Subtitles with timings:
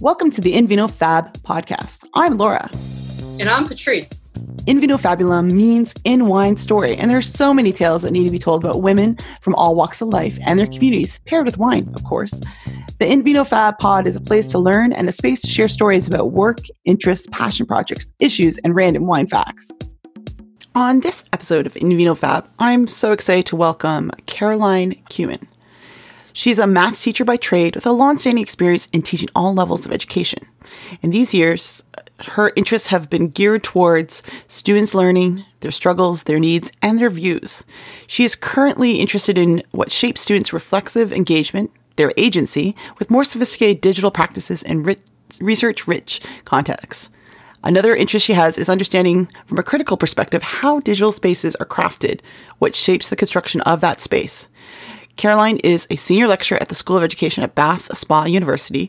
[0.00, 2.04] Welcome to the Invino Fab podcast.
[2.14, 2.70] I'm Laura.
[3.40, 4.28] And I'm Patrice.
[4.68, 8.30] Invino Fabulum means in wine story, and there are so many tales that need to
[8.30, 11.92] be told about women from all walks of life and their communities, paired with wine,
[11.96, 12.38] of course.
[13.00, 16.06] The Invino Fab pod is a place to learn and a space to share stories
[16.06, 19.68] about work, interests, passion projects, issues, and random wine facts.
[20.76, 25.40] On this episode of Invino Fab, I'm so excited to welcome Caroline Kuhn.
[26.38, 29.90] She's a maths teacher by trade with a long-standing experience in teaching all levels of
[29.90, 30.46] education.
[31.02, 31.82] In these years,
[32.26, 37.64] her interests have been geared towards students learning, their struggles, their needs, and their views.
[38.06, 43.80] She is currently interested in what shapes students' reflexive engagement, their agency, with more sophisticated
[43.80, 44.96] digital practices and ri-
[45.40, 47.08] research rich contexts.
[47.64, 52.20] Another interest she has is understanding from a critical perspective how digital spaces are crafted,
[52.58, 54.46] what shapes the construction of that space.
[55.18, 58.88] Caroline is a senior lecturer at the School of Education at Bath Spa University,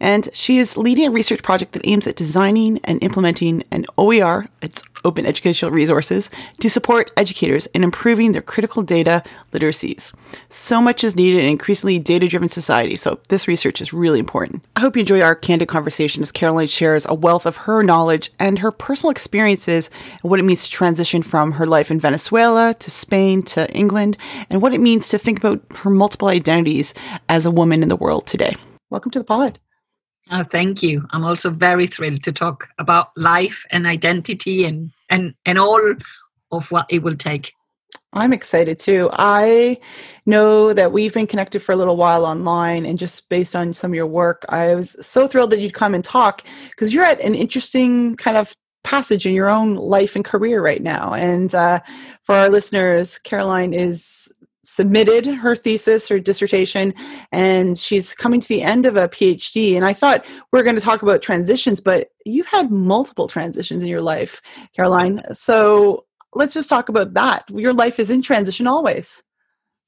[0.00, 4.46] and she is leading a research project that aims at designing and implementing an OER,
[4.62, 6.30] its open educational resources,
[6.60, 9.22] to support educators in improving their critical data
[9.52, 10.12] literacies.
[10.48, 14.18] So much is needed in an increasingly data driven society, so this research is really
[14.18, 14.64] important.
[14.74, 18.30] I hope you enjoy our candid conversation as Caroline shares a wealth of her knowledge
[18.38, 19.90] and her personal experiences
[20.22, 24.16] and what it means to transition from her life in Venezuela to Spain to England,
[24.50, 26.94] and what it means to think about her multiple identities
[27.28, 28.54] as a woman in the world today.
[28.90, 29.58] Welcome to the pod.
[30.30, 31.06] Oh, thank you.
[31.10, 35.94] I'm also very thrilled to talk about life and identity and and and all
[36.50, 37.52] of what it will take.
[38.12, 39.08] I'm excited too.
[39.12, 39.78] I
[40.24, 43.92] know that we've been connected for a little while online, and just based on some
[43.92, 47.20] of your work, I was so thrilled that you'd come and talk because you're at
[47.20, 51.12] an interesting kind of passage in your own life and career right now.
[51.12, 51.80] And uh,
[52.22, 54.32] for our listeners, Caroline is
[54.66, 56.92] submitted her thesis or dissertation
[57.30, 60.74] and she's coming to the end of a phd and i thought we are going
[60.74, 64.42] to talk about transitions but you've had multiple transitions in your life
[64.74, 65.22] caroline.
[65.32, 67.44] So let's just talk about that.
[67.50, 69.22] Your life is in transition always.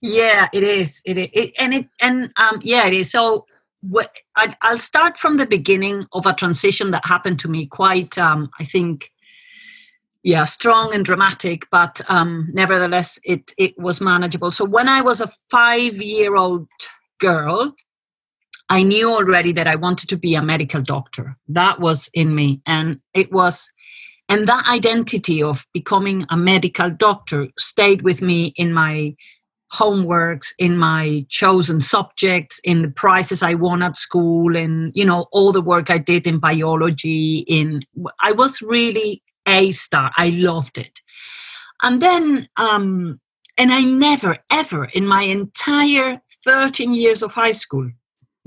[0.00, 1.02] Yeah it is.
[1.04, 1.28] It, is.
[1.32, 3.10] it and it and um yeah it is.
[3.10, 3.44] So
[3.80, 8.18] what I, i'll start from the beginning of a transition that happened to me quite
[8.18, 9.12] um i think
[10.28, 14.52] yeah strong and dramatic but um, nevertheless it it was manageable.
[14.52, 16.68] So when i was a five year old
[17.18, 17.74] girl
[18.68, 21.36] i knew already that i wanted to be a medical doctor.
[21.48, 23.72] That was in me and it was
[24.28, 29.16] and that identity of becoming a medical doctor stayed with me in my
[29.72, 35.26] homeworks in my chosen subjects in the prizes i won at school and you know
[35.30, 37.82] all the work i did in biology in
[38.22, 40.12] i was really a star.
[40.16, 41.00] I loved it.
[41.82, 43.20] And then, um,
[43.56, 47.90] and I never, ever in my entire 13 years of high school,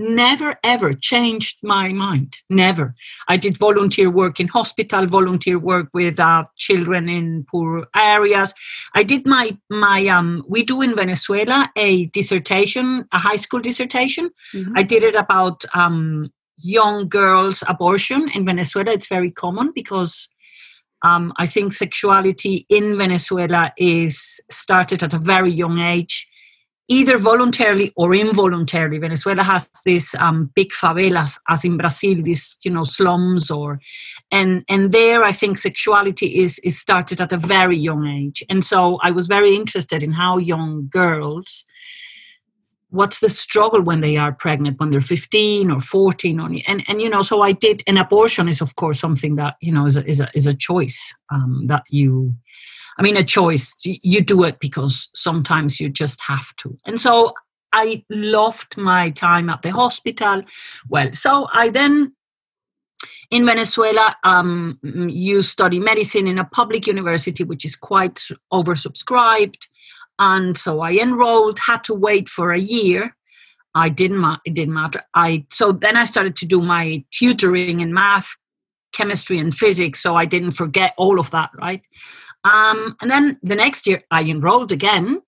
[0.01, 2.95] never ever changed my mind never
[3.28, 8.53] i did volunteer work in hospital volunteer work with uh, children in poor areas
[8.95, 14.29] i did my my um we do in venezuela a dissertation a high school dissertation
[14.56, 14.78] mm-hmm.
[14.78, 20.29] i did it about um young girls abortion in venezuela it's very common because
[21.03, 26.28] um, I think sexuality in Venezuela is started at a very young age,
[26.88, 29.00] either voluntarily or involuntarily.
[29.00, 33.79] Venezuela has these um, big favelas, as in Brazil, these you know slums, or
[34.31, 38.63] and and there I think sexuality is is started at a very young age, and
[38.63, 41.66] so I was very interested in how young girls
[42.91, 47.02] what's the struggle when they are pregnant when they're 15 or 14 or, and and
[47.02, 49.97] you know so i did an abortion is of course something that you know is
[49.97, 52.34] a is a, is a choice um, that you
[53.00, 57.34] i mean a choice you do it because sometimes you just have to and so
[57.74, 60.44] i loved my time at the hospital
[60.90, 62.13] well so i then
[63.31, 69.68] in Venezuela, um, you study medicine in a public university, which is quite oversubscribed.
[70.22, 73.16] And so I enrolled, had to wait for a year.
[73.74, 75.02] I didn't, it didn't matter.
[75.16, 78.29] I, so then I started to do my tutoring in math,
[78.94, 80.00] chemistry, and physics.
[80.00, 81.82] So I didn't forget all of that, right?
[82.44, 85.23] Um, and then the next year I enrolled again.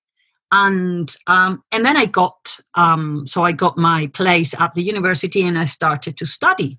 [0.52, 5.42] And um, and then I got um, so I got my place at the university
[5.42, 6.78] and I started to study.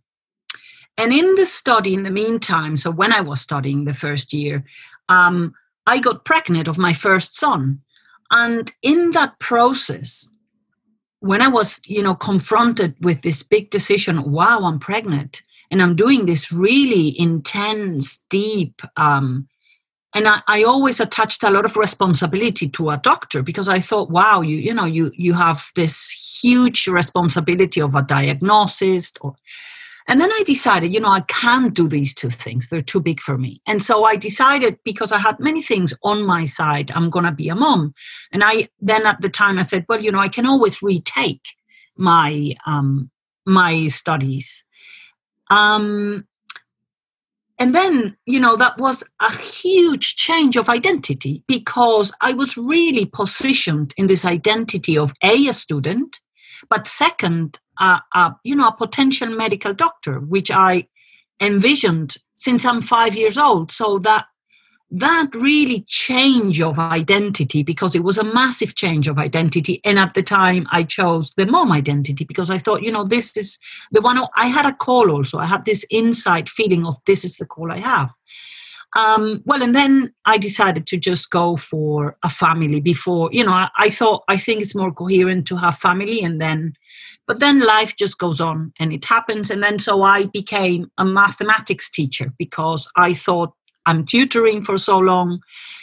[0.96, 4.64] And in the study, in the meantime, so when I was studying the first year,
[5.08, 5.54] um,
[5.86, 7.80] I got pregnant of my first son.
[8.30, 10.30] And in that process,
[11.20, 15.96] when I was, you know, confronted with this big decision, wow, I'm pregnant, and I'm
[15.96, 19.48] doing this really intense, deep, um,
[20.14, 24.10] and I, I, always attached a lot of responsibility to a doctor because I thought,
[24.10, 26.08] wow, you, you know, you you have this
[26.40, 29.34] huge responsibility of a diagnosis, or,
[30.06, 32.68] And then I decided, you know, I can't do these two things.
[32.68, 33.62] They're too big for me.
[33.66, 37.32] And so I decided because I had many things on my side, I'm going to
[37.32, 37.94] be a mom.
[38.30, 41.46] And I then at the time I said, well, you know, I can always retake
[41.96, 43.10] my um
[43.46, 44.64] my studies.
[45.50, 46.26] Um
[47.58, 53.06] and then, you know, that was a huge change of identity because I was really
[53.06, 56.20] positioned in this identity of A, a student,
[56.68, 60.88] but second, uh, uh, you know, a potential medical doctor, which I
[61.40, 63.70] envisioned since I'm five years old.
[63.70, 64.26] So that
[64.96, 69.80] that really change of identity because it was a massive change of identity.
[69.84, 73.36] And at the time i chose the mom identity because i thought you know this
[73.36, 73.58] is
[73.90, 75.38] the one i had a call also.
[75.38, 78.10] I had this inside feeling of this is the call i have.
[78.96, 83.52] Um, well and then i decided to just go for a family before you know
[83.52, 86.74] I, I thought i think it's more coherent to have family and then
[87.26, 91.04] but then life just goes on and it happens and then so i became a
[91.04, 93.52] mathematics teacher because i thought
[93.86, 95.40] I'm tutoring for so long.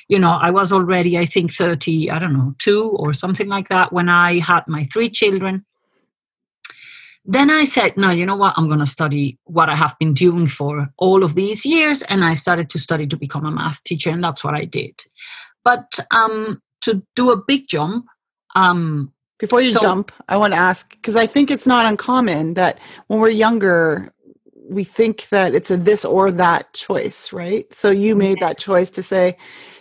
[0.07, 3.69] You know, I was already, I think, 30, I don't know, two or something like
[3.69, 5.65] that when I had my three children.
[7.23, 8.55] Then I said, no, you know what?
[8.57, 12.01] I'm going to study what I have been doing for all of these years.
[12.03, 14.09] And I started to study to become a math teacher.
[14.09, 14.99] And that's what I did.
[15.63, 18.07] But um, to do a big jump,
[18.55, 22.53] um, before you so, jump, I want to ask because I think it's not uncommon
[22.53, 24.13] that when we're younger,
[24.69, 27.71] we think that it's a this or that choice, right?
[27.73, 29.35] So you made that choice to say,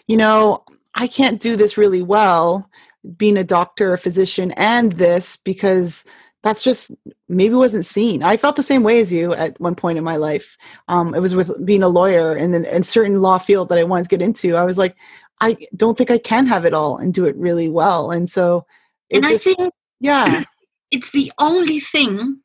[0.06, 0.64] you know,
[0.94, 2.70] I can't do this really well,
[3.18, 6.06] being a doctor, a physician, and this because
[6.42, 6.92] that's just
[7.28, 8.22] maybe wasn't seen.
[8.22, 10.56] I felt the same way as you at one point in my life.
[10.88, 13.84] Um, it was with being a lawyer and then a certain law field that I
[13.84, 14.56] wanted to get into.
[14.56, 14.96] I was like,
[15.42, 18.10] I don't think I can have it all and do it really well.
[18.10, 18.66] And so,
[19.10, 20.44] and just, I think, yeah,
[20.90, 22.40] it's the only thing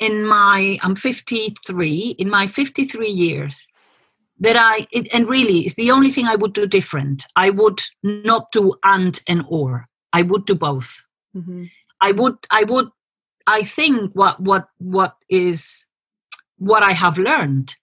[0.00, 3.68] in my i'm 53 in my 53 years
[4.40, 7.24] that i it, and really it's the only thing i would do different.
[7.36, 9.86] I would not do and and or.
[10.12, 11.02] I would do both.
[11.36, 11.64] Mm-hmm.
[12.00, 12.88] i would i would
[13.46, 15.86] i think what what what is
[16.56, 17.76] what i have learned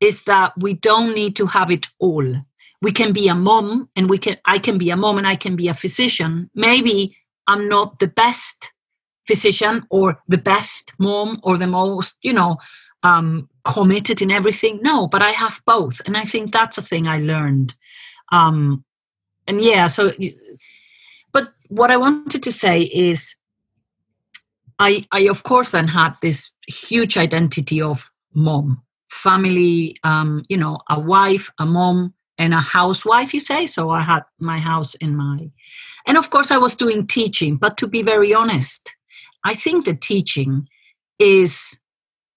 [0.00, 2.26] is that we don't need to have it all.
[2.80, 5.36] We can be a mom and we can i can be a mom and i
[5.36, 6.50] can be a physician.
[6.54, 7.16] Maybe
[7.48, 8.72] i'm not the best
[9.28, 12.56] physician or the best mom or the most, you know,
[13.04, 14.80] um, committed in everything.
[14.82, 16.00] No, but I have both.
[16.06, 17.76] And I think that's a thing I learned.
[18.32, 18.84] Um,
[19.46, 20.12] and yeah, so,
[21.32, 23.36] but what I wanted to say is
[24.78, 30.80] I, I of course then had this huge identity of mom, family, um, you know,
[30.88, 33.66] a wife, a mom, and a housewife, you say.
[33.66, 35.50] So I had my house in my,
[36.06, 37.56] and of course I was doing teaching.
[37.56, 38.94] But to be very honest,
[39.44, 40.68] I think the teaching
[41.18, 41.80] is,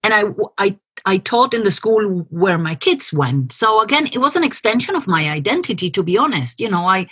[0.03, 0.23] and I,
[0.57, 3.51] I, I taught in the school where my kids went.
[3.51, 6.59] So again, it was an extension of my identity, to be honest.
[6.59, 7.07] You know, I,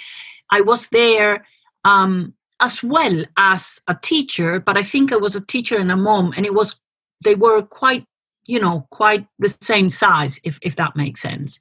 [0.52, 1.46] I was there
[1.86, 5.96] um, as well as a teacher, but I think I was a teacher and a
[5.96, 6.80] mom, and it was,
[7.24, 8.06] they were quite,
[8.48, 11.60] you know, quite the same size, if, if that makes sense.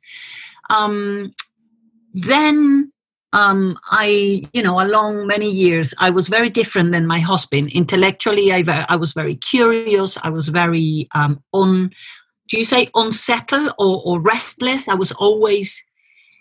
[0.71, 1.35] Um,
[2.15, 2.93] then
[3.33, 7.71] um, I, you know, along many years, I was very different than my husband.
[7.73, 10.19] Intellectually, I, I was very curious.
[10.23, 11.91] I was very um, on,
[12.49, 14.89] do you say unsettled or, or restless?
[14.89, 15.83] I was always,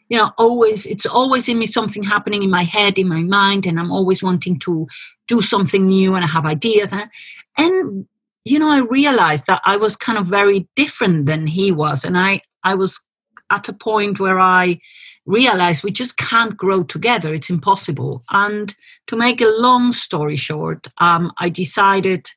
[0.10, 3.66] you know, always, it's always in me something happening in my head, in my mind,
[3.66, 4.88] and I'm always wanting to
[5.28, 6.94] do something new and I have ideas.
[6.94, 7.10] And,
[7.58, 8.08] and
[8.46, 12.06] you know, I realized that I was kind of very different than he was.
[12.06, 13.04] And I, I was
[13.50, 14.80] at a point where I,
[15.28, 17.34] realized we just can't grow together.
[17.34, 18.24] It's impossible.
[18.32, 18.74] And
[19.08, 22.32] to make a long story short, um, I decided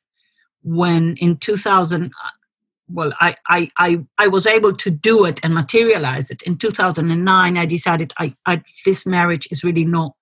[0.61, 2.11] when in 2000,
[2.89, 6.41] well, I, I, I, I was able to do it and materialize it.
[6.43, 10.13] In 2009, I decided I, I, this marriage is really not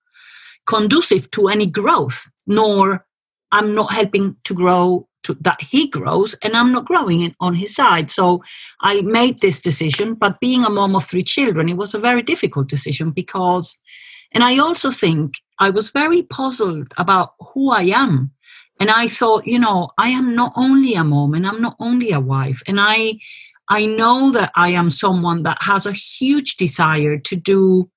[0.66, 3.04] conducive to any growth, nor
[3.50, 7.54] I'm not helping to grow to, that he grows and I'm not growing it on
[7.54, 8.10] his side.
[8.10, 8.42] So
[8.80, 10.14] I made this decision.
[10.14, 13.78] But being a mom of three children, it was a very difficult decision because,
[14.32, 18.32] and I also think I was very puzzled about who I am.
[18.78, 22.12] And I thought, you know, I am not only a mom and I'm not only
[22.12, 22.62] a wife.
[22.66, 23.18] And I,
[23.68, 27.90] I know that I am someone that has a huge desire to do,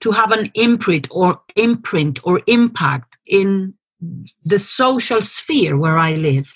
[0.00, 3.74] to have an imprint or imprint or impact in
[4.44, 6.52] the social sphere where I live.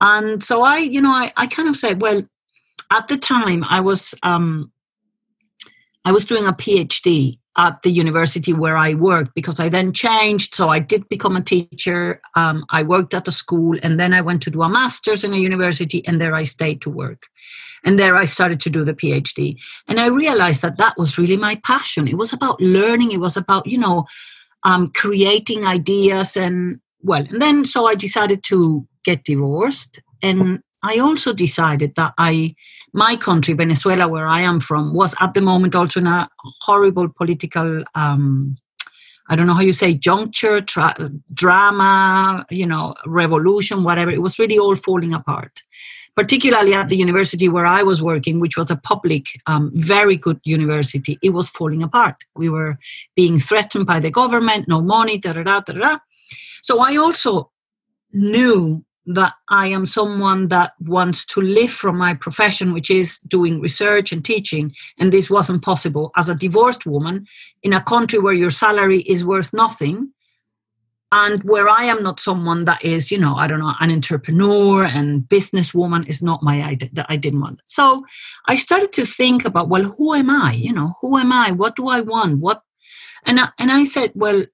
[0.00, 2.22] And so I, you know, I, I kind of said, well,
[2.90, 4.72] at the time I was um,
[6.04, 10.54] I was doing a PhD at the university where I worked because I then changed.
[10.54, 12.20] So I did become a teacher.
[12.36, 15.34] Um, I worked at a school and then I went to do a master's in
[15.34, 17.26] a university and there I stayed to work.
[17.84, 19.56] And there I started to do the PhD.
[19.88, 22.06] And I realized that that was really my passion.
[22.06, 24.06] It was about learning, it was about, you know,
[24.62, 26.36] um, creating ideas.
[26.36, 30.00] And well, and then so I decided to get divorced.
[30.22, 32.54] And I also decided that I,
[32.92, 36.28] my country, Venezuela, where I am from, was at the moment also in a
[36.62, 38.56] horrible political, um,
[39.28, 44.10] I don't know how you say, juncture, tra- drama, you know, revolution, whatever.
[44.10, 45.62] It was really all falling apart.
[46.16, 50.40] Particularly at the university where I was working, which was a public, um, very good
[50.44, 52.16] university, it was falling apart.
[52.34, 52.78] We were
[53.16, 55.98] being threatened by the government, no money, da da da da da.
[56.62, 57.50] So I also
[58.12, 63.60] knew that I am someone that wants to live from my profession, which is doing
[63.60, 64.74] research and teaching.
[64.98, 67.26] And this wasn't possible as a divorced woman
[67.62, 70.12] in a country where your salary is worth nothing.
[71.12, 74.84] And where I am not someone that is, you know, I don't know, an entrepreneur
[74.84, 77.60] and businesswoman is not my idea that I didn't want.
[77.66, 78.04] So
[78.46, 80.52] I started to think about, well, who am I?
[80.52, 81.50] You know, who am I?
[81.50, 82.38] What do I want?
[82.38, 82.62] What?
[83.24, 84.44] And I, and I said, well,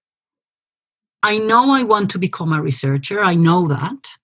[1.22, 3.22] I know I want to become a researcher.
[3.22, 4.16] I know that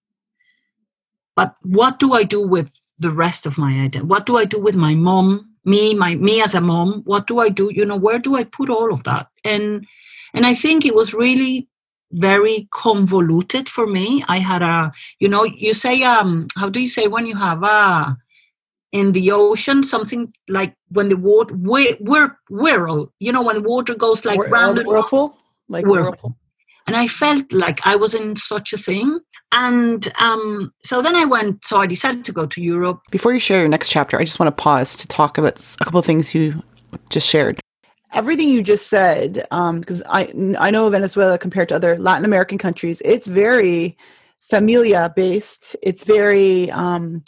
[1.34, 4.60] but what do i do with the rest of my identity what do i do
[4.60, 7.96] with my mom me my me as a mom what do i do you know
[7.96, 9.86] where do i put all of that and
[10.34, 11.68] and i think it was really
[12.12, 16.88] very convoluted for me i had a you know you say um how do you
[16.88, 18.16] say when you have a
[18.92, 23.68] in the ocean something like when the water we, whir, whirl you know when the
[23.68, 25.38] water goes like Whir- round uh, whirlpool
[25.68, 26.04] like Whirlpool.
[26.04, 26.36] whirlpool
[26.86, 29.20] and I felt like I was in such a thing.
[29.52, 33.00] And um, so then I went, so I decided to go to Europe.
[33.10, 35.84] Before you share your next chapter, I just want to pause to talk about a
[35.84, 36.62] couple of things you
[37.10, 37.60] just shared.
[38.12, 43.00] Everything you just said, because I I know Venezuela compared to other Latin American countries,
[43.04, 43.96] it's very
[44.40, 45.76] familia based.
[45.82, 47.24] It's very um,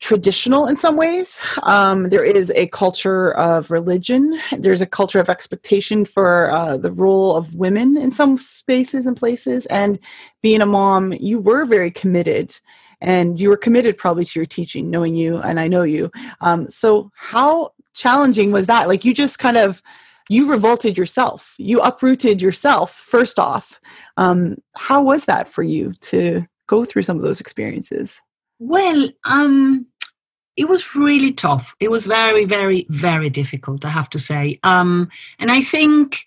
[0.00, 1.40] traditional in some ways.
[1.62, 4.38] Um, there is a culture of religion.
[4.52, 9.16] There's a culture of expectation for uh, the role of women in some spaces and
[9.16, 9.66] places.
[9.66, 9.98] And
[10.42, 12.54] being a mom, you were very committed
[13.00, 16.68] and you were committed probably to your teaching knowing you and i know you um,
[16.68, 19.82] so how challenging was that like you just kind of
[20.30, 23.80] you revolted yourself you uprooted yourself first off
[24.16, 28.22] um, how was that for you to go through some of those experiences
[28.58, 29.86] Well, um,
[30.56, 31.74] it was really tough.
[31.78, 34.58] It was very, very, very difficult, I have to say.
[34.64, 36.26] Um, and I think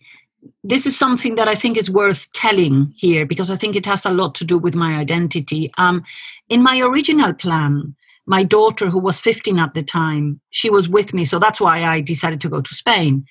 [0.63, 4.05] this is something that I think is worth telling here because I think it has
[4.05, 5.71] a lot to do with my identity.
[5.77, 6.03] Um,
[6.47, 11.13] in my original plan, my daughter, who was 15 at the time, she was with
[11.13, 11.23] me.
[11.23, 13.25] So that's why I decided to go to Spain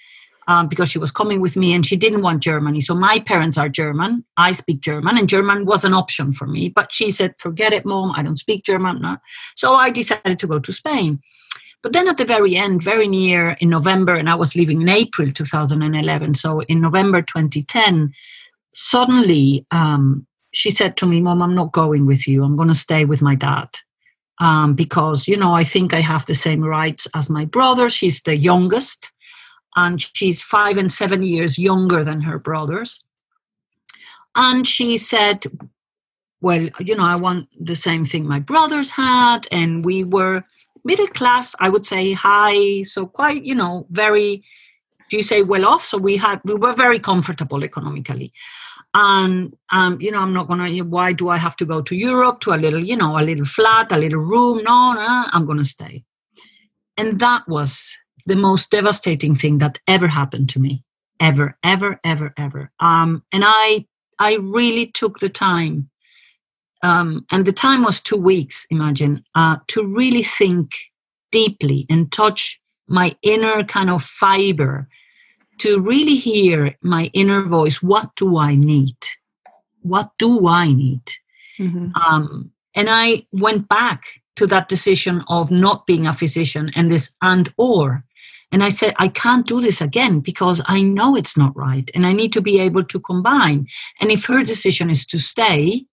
[0.49, 2.81] um, because she was coming with me and she didn't want Germany.
[2.81, 4.25] So my parents are German.
[4.37, 6.69] I speak German, and German was an option for me.
[6.69, 8.13] But she said, "Forget it, mom.
[8.17, 9.17] I don't speak German." No.
[9.55, 11.21] So I decided to go to Spain.
[11.83, 14.89] But then at the very end, very near in November, and I was leaving in
[14.89, 16.35] April 2011.
[16.35, 18.13] So in November 2010,
[18.73, 22.45] suddenly um, she said to me, Mom, I'm not going with you.
[22.45, 23.69] I'm going to stay with my dad.
[24.41, 27.91] Um, because, you know, I think I have the same rights as my brother.
[27.91, 29.13] She's the youngest,
[29.77, 33.03] and she's five and seven years younger than her brothers.
[34.35, 35.45] And she said,
[36.41, 39.47] Well, you know, I want the same thing my brothers had.
[39.53, 40.45] And we were
[40.85, 44.43] middle class, I would say high, so quite, you know, very,
[45.11, 45.85] do you say well off?
[45.85, 48.33] So we had, we were very comfortable economically.
[48.93, 52.41] And, um, you know, I'm not to, why do I have to go to Europe
[52.41, 54.63] to a little, you know, a little flat, a little room?
[54.65, 56.05] No, no, I'm to stay.
[56.97, 60.85] And that was the most devastating thing that ever happened to me.
[61.21, 62.73] Ever, ever, ever, ever.
[62.81, 63.87] Um, and I,
[64.19, 65.91] I really took the time
[66.83, 70.71] um, and the time was two weeks, imagine, uh, to really think
[71.31, 74.89] deeply and touch my inner kind of fiber,
[75.61, 77.83] to really hear my inner voice.
[77.83, 78.97] What do I need?
[79.83, 81.03] What do I need?
[81.59, 81.93] Mhm.
[81.97, 84.03] Um, and I went back
[84.37, 88.05] to that decision of not being a physician and this and or.
[88.53, 91.89] And I said, I can't do this again because I know it's not right.
[91.95, 93.67] And I need to be able to combine.
[94.01, 95.85] And if her decision is to stay,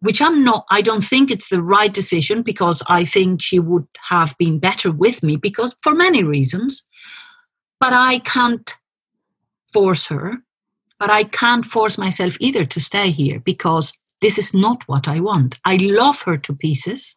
[0.00, 3.86] which I'm not, I don't think it's the right decision because I think she would
[4.08, 6.84] have been better with me because for many reasons.
[7.80, 8.74] But I can't
[9.72, 10.38] force her,
[10.98, 15.20] but I can't force myself either to stay here because this is not what I
[15.20, 15.58] want.
[15.64, 17.16] I love her to pieces,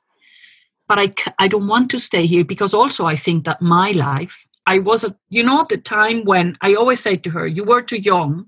[0.88, 4.46] but I, I don't want to stay here because also I think that my life
[4.68, 7.82] I was, a, you know, the time when I always say to her, you were
[7.82, 8.48] too young.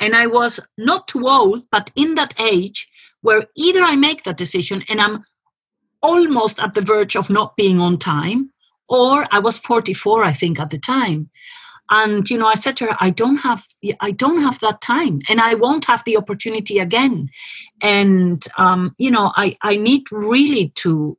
[0.00, 2.88] And I was not too old, but in that age
[3.20, 5.24] where either I make that decision and I'm
[6.02, 8.50] almost at the verge of not being on time,
[8.88, 11.30] or I was 44, I think, at the time.
[11.90, 13.62] And you know, I said to her, I don't have
[14.00, 17.28] I don't have that time and I won't have the opportunity again.
[17.82, 21.18] And um, you know, I, I need really to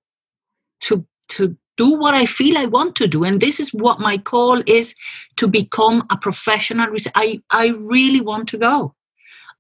[0.82, 3.24] to to do what I feel I want to do.
[3.24, 4.96] And this is what my call is
[5.38, 6.88] to become a professional.
[7.16, 8.96] I, I really want to go.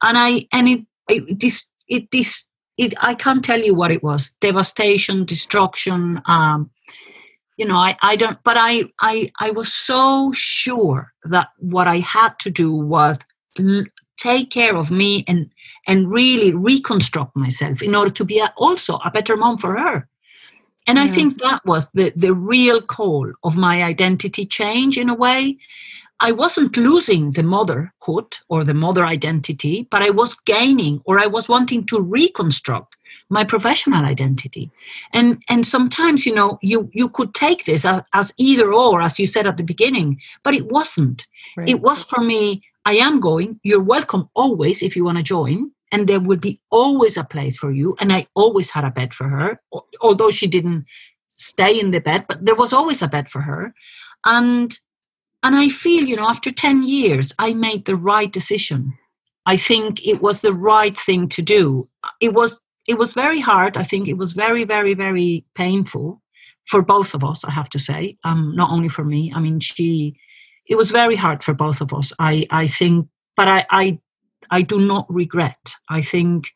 [0.01, 2.45] And I, and it, it, this, it, this,
[2.77, 6.21] it, I can't tell you what it was devastation, destruction.
[6.25, 6.71] Um,
[7.57, 11.99] you know, I, I don't, but I, I, I was so sure that what I
[11.99, 13.17] had to do was
[14.17, 15.49] take care of me and,
[15.87, 20.07] and really reconstruct myself in order to be a, also a better mom for her
[20.87, 21.05] and yeah.
[21.05, 25.57] I think that was the, the real call of my identity change in a way.
[26.21, 31.25] I wasn't losing the motherhood or the mother identity, but I was gaining or I
[31.25, 32.95] was wanting to reconstruct
[33.29, 34.71] my professional identity.
[35.11, 39.19] And and sometimes, you know, you you could take this as, as either or, as
[39.19, 41.27] you said at the beginning, but it wasn't.
[41.57, 41.69] Right.
[41.69, 45.71] It was for me, I am going, you're welcome always if you want to join
[45.91, 47.95] and there would be always a place for you.
[47.99, 49.61] And I always had a bed for her,
[50.01, 50.85] although she didn't
[51.29, 53.73] stay in the bed, but there was always a bed for her.
[54.25, 54.77] And
[55.45, 58.97] and I feel, you know, after 10 years, I made the right decision.
[59.45, 61.87] I think it was the right thing to do.
[62.19, 63.77] It was it was very hard.
[63.77, 66.21] I think it was very, very, very painful
[66.67, 68.17] for both of us, I have to say.
[68.23, 69.31] Um, not only for me.
[69.35, 70.15] I mean, she
[70.67, 72.11] it was very hard for both of us.
[72.17, 73.99] I, I think but I, I
[74.49, 75.75] I do not regret.
[75.89, 76.47] I think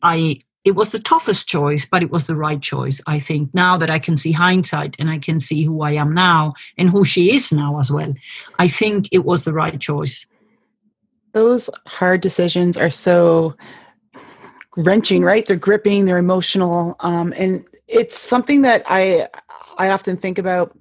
[0.00, 3.00] I it was the toughest choice, but it was the right choice.
[3.06, 6.12] I think now that I can see hindsight and I can see who I am
[6.12, 8.12] now and who she is now as well,
[8.58, 10.26] I think it was the right choice.
[11.34, 13.56] Those hard decisions are so
[14.76, 15.46] wrenching, right?
[15.46, 19.28] They're gripping, they're emotional, um, and it's something that I
[19.78, 20.76] I often think about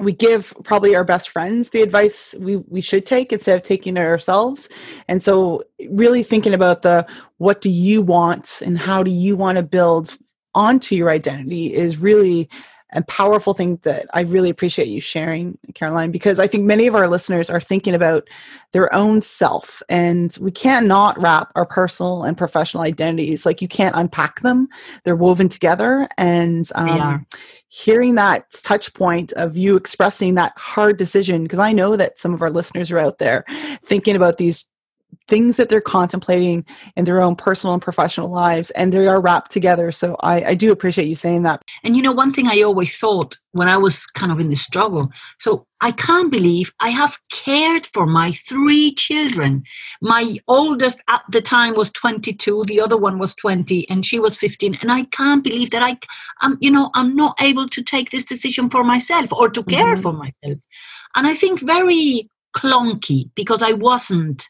[0.00, 3.96] we give probably our best friends the advice we, we should take instead of taking
[3.96, 4.68] it ourselves.
[5.08, 7.06] And so really thinking about the
[7.38, 10.16] what do you want and how do you want to build
[10.54, 12.48] onto your identity is really
[12.94, 16.94] and powerful thing that I really appreciate you sharing, Caroline, because I think many of
[16.94, 18.28] our listeners are thinking about
[18.72, 23.96] their own self, and we cannot wrap our personal and professional identities like you can't
[23.96, 24.68] unpack them;
[25.02, 26.06] they're woven together.
[26.16, 27.26] And um,
[27.68, 32.32] hearing that touch point of you expressing that hard decision, because I know that some
[32.32, 33.44] of our listeners are out there
[33.82, 34.66] thinking about these
[35.28, 36.64] things that they're contemplating
[36.96, 39.90] in their own personal and professional lives and they are wrapped together.
[39.92, 41.62] So I, I, do appreciate you saying that.
[41.82, 44.56] And you know one thing i always thought when i was kind of in the
[44.56, 49.62] struggle so i can't believe i have cared for my three children.
[50.00, 54.36] My oldest at the time was 22 the other one was 20 and she was
[54.36, 55.96] 15 and i can't believe that i
[56.40, 59.94] i'm you know i'm not able to take this decision for myself or to care
[59.94, 60.02] mm-hmm.
[60.02, 60.58] for myself.
[61.14, 64.48] And i think very clunky because i wasn't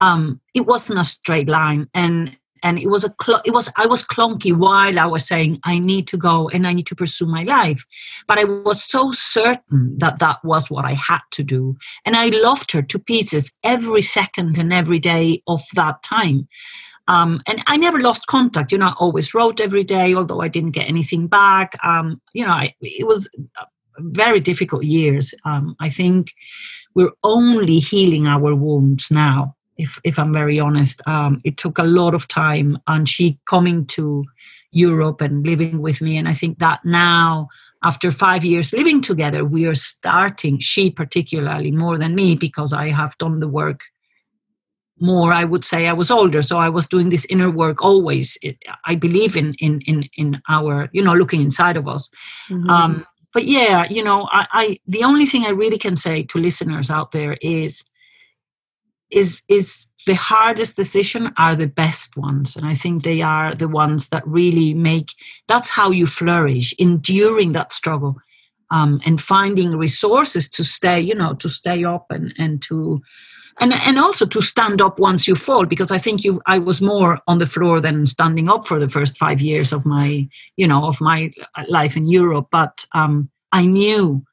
[0.00, 1.88] um, it wasn't a straight line.
[1.94, 5.60] And and it was a cl- it was i was clunky while i was saying
[5.64, 7.84] i need to go and i need to pursue my life.
[8.26, 11.76] But i was so certain that that was what i had to do.
[12.04, 16.48] And i loved her to pieces every second and every day of that time.
[17.08, 18.72] Um, and i never lost contact.
[18.72, 21.76] You know i always wrote every day although i didn't get anything back.
[21.84, 23.28] Um, you know I, it was
[23.98, 25.34] very difficult years.
[25.44, 26.32] Um, i think
[26.94, 31.00] we're only healing our wounds now if if I'm very honest.
[31.06, 34.24] Um, it took a lot of time, and she coming to
[34.70, 37.48] Europe and living with me, and I think that now.
[37.84, 42.88] After five years living together, we are starting, she particularly more than me, because I
[42.90, 43.82] have done the work
[44.98, 48.38] more i would say i was older so i was doing this inner work always
[48.42, 52.08] it, i believe in in in in our you know looking inside of us
[52.50, 52.68] mm-hmm.
[52.70, 56.38] um but yeah you know I, I the only thing i really can say to
[56.38, 57.84] listeners out there is
[59.10, 62.56] is is the hardest decision are the best ones.
[62.56, 65.10] And i think they are the ones that really make
[65.48, 68.16] that's how you flourish enduring that struggle
[68.70, 73.00] um, and finding resources to stay you know to stay up and and to
[73.60, 76.82] and and also to stand up once you fall because i think you i was
[76.82, 80.66] more on the floor than standing up for the first five years of my you
[80.66, 81.30] know of my
[81.68, 82.48] life in europe.
[82.50, 84.24] But um, i knew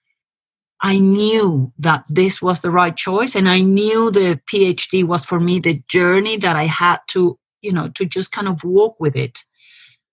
[0.83, 5.39] I knew that this was the right choice and I knew the PhD was for
[5.39, 9.15] me the journey that I had to, you know, to just kind of walk with
[9.15, 9.45] it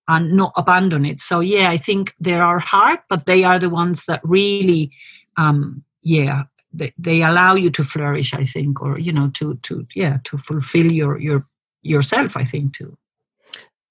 [0.06, 1.20] and not abandon it.
[1.20, 4.92] So yeah, I think they are hard, but they are the ones that really
[5.36, 9.86] um, yeah they, they allow you to flourish i think or you know to to
[9.94, 11.46] yeah to fulfill your your
[11.82, 12.96] yourself i think too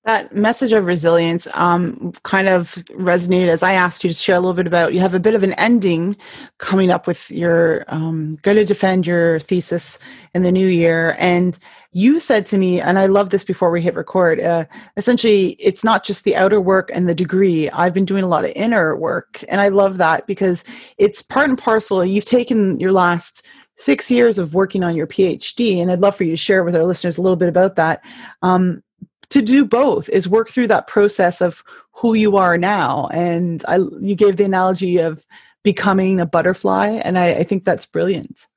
[0.09, 4.39] that message of resilience um, kind of resonated as I asked you to share a
[4.39, 4.91] little bit about.
[4.91, 6.17] You have a bit of an ending
[6.57, 9.99] coming up with your um, going to defend your thesis
[10.33, 11.59] in the new year, and
[11.91, 14.39] you said to me, and I love this before we hit record.
[14.39, 14.65] Uh,
[14.97, 17.69] essentially, it's not just the outer work and the degree.
[17.69, 20.63] I've been doing a lot of inner work, and I love that because
[20.97, 22.03] it's part and parcel.
[22.03, 23.45] You've taken your last
[23.77, 26.75] six years of working on your PhD, and I'd love for you to share with
[26.75, 28.03] our listeners a little bit about that.
[28.41, 28.81] Um,
[29.29, 33.07] to do both is work through that process of who you are now.
[33.13, 35.25] And i you gave the analogy of
[35.63, 38.47] becoming a butterfly and i, I think that's brilliant.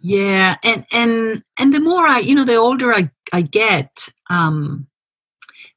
[0.00, 4.86] Yeah and and and the more i you know the older i i get um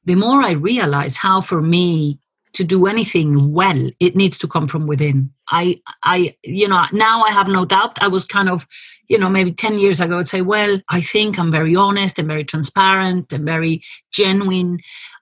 [0.04, 2.18] the more i realize how for me
[2.52, 5.30] to do anything well it needs to come from within.
[5.48, 8.66] I i you know now i have no doubt i was kind of
[9.12, 12.18] you know maybe 10 years ago i would say well i think i'm very honest
[12.18, 14.78] and very transparent and very genuine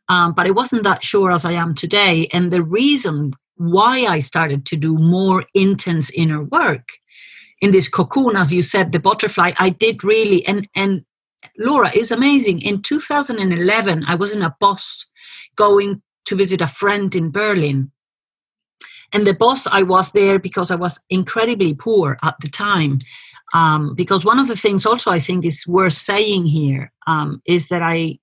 [0.08, 4.18] um, but i wasn't that sure as i am today and the reason why i
[4.18, 6.86] started to do more intense inner work
[7.60, 11.04] in this cocoon as you said the butterfly i did really and and
[11.58, 15.06] laura is amazing in 2011 i was in a bus
[15.56, 16.00] going
[16.30, 17.90] to visit a friend in Berlin.
[19.12, 23.00] And the boss, I was there because I was incredibly poor at the time.
[23.52, 27.68] Um, because one of the things also I think is worth saying here um, is
[27.68, 28.18] that I,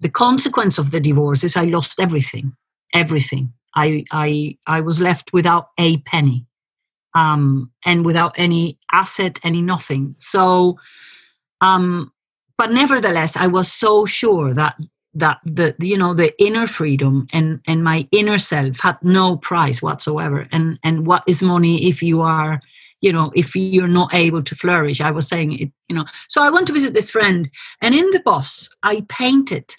[0.00, 2.54] the consequence of the divorce is I lost everything,
[2.94, 3.52] everything.
[3.74, 6.46] I I I was left without a penny,
[7.14, 10.14] um, and without any asset, any nothing.
[10.18, 10.78] So,
[11.60, 12.12] um,
[12.58, 14.76] but nevertheless, I was so sure that
[15.14, 19.82] that the you know the inner freedom and and my inner self had no price
[19.82, 22.62] whatsoever and and what is money if you are
[23.02, 26.42] you know if you're not able to flourish i was saying it you know so
[26.42, 27.50] i went to visit this friend
[27.82, 29.76] and in the bus i painted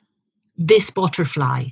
[0.56, 1.66] this butterfly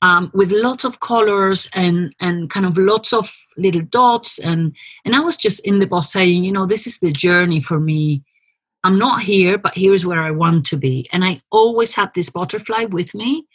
[0.00, 5.16] um, with lots of colors and and kind of lots of little dots and and
[5.16, 8.22] i was just in the bus saying you know this is the journey for me
[8.84, 11.08] I'm not here, but here's where I want to be.
[11.12, 13.46] And I always had this butterfly with me.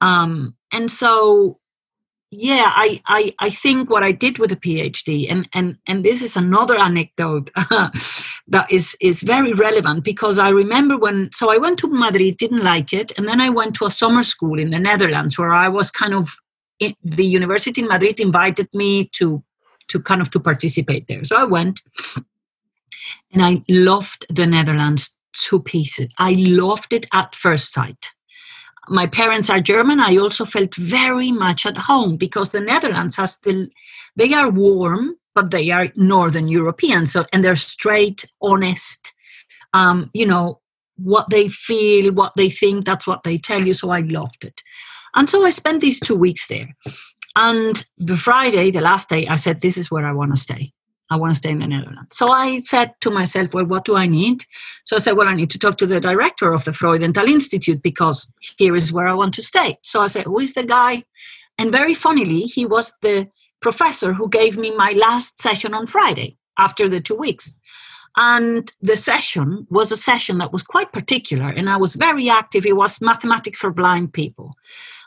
[0.00, 1.58] Um, and so,
[2.30, 6.22] yeah, I, I, I think what I did with a PhD, and, and, and this
[6.22, 7.50] is another anecdote
[8.48, 12.62] that is, is very relevant because I remember when, so I went to Madrid, didn't
[12.62, 15.68] like it, and then I went to a summer school in the Netherlands where I
[15.68, 16.36] was kind of,
[16.78, 19.42] in, the university in Madrid invited me to,
[19.88, 21.24] to kind of to participate there.
[21.24, 21.80] So I went
[23.32, 26.08] and I loved the Netherlands to pieces.
[26.18, 28.10] I loved it at first sight.
[28.90, 30.00] My parents are German.
[30.00, 33.66] I also felt very much at home because the Netherlands has still,
[34.16, 37.06] they are warm, but they are Northern European.
[37.06, 39.12] So, and they're straight, honest.
[39.74, 40.60] Um, you know,
[40.96, 43.72] what they feel, what they think, that's what they tell you.
[43.72, 44.62] So I loved it.
[45.14, 46.76] And so I spent these two weeks there.
[47.36, 50.72] And the Friday, the last day, I said, This is where I want to stay.
[51.10, 52.16] I want to stay in the Netherlands.
[52.16, 54.44] So I said to myself, well, what do I need?
[54.84, 57.82] So I said, well, I need to talk to the director of the Freudenthal Institute
[57.82, 59.78] because here is where I want to stay.
[59.82, 61.04] So I said, who is the guy?
[61.56, 63.28] And very funnily, he was the
[63.60, 67.54] professor who gave me my last session on Friday after the two weeks.
[68.16, 72.66] And the session was a session that was quite particular, and I was very active.
[72.66, 74.54] It was mathematics for blind people.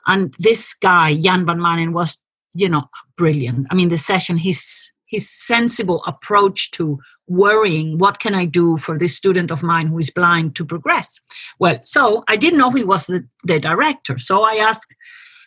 [0.07, 2.17] And this guy, Jan van Maanen, was,
[2.53, 2.85] you know,
[3.17, 3.67] brilliant.
[3.69, 8.97] I mean, the session, he's his sensible approach to worrying what can i do for
[8.97, 11.19] this student of mine who is blind to progress?
[11.59, 14.17] Well so i didn't know he was the, the director.
[14.17, 14.95] So i asked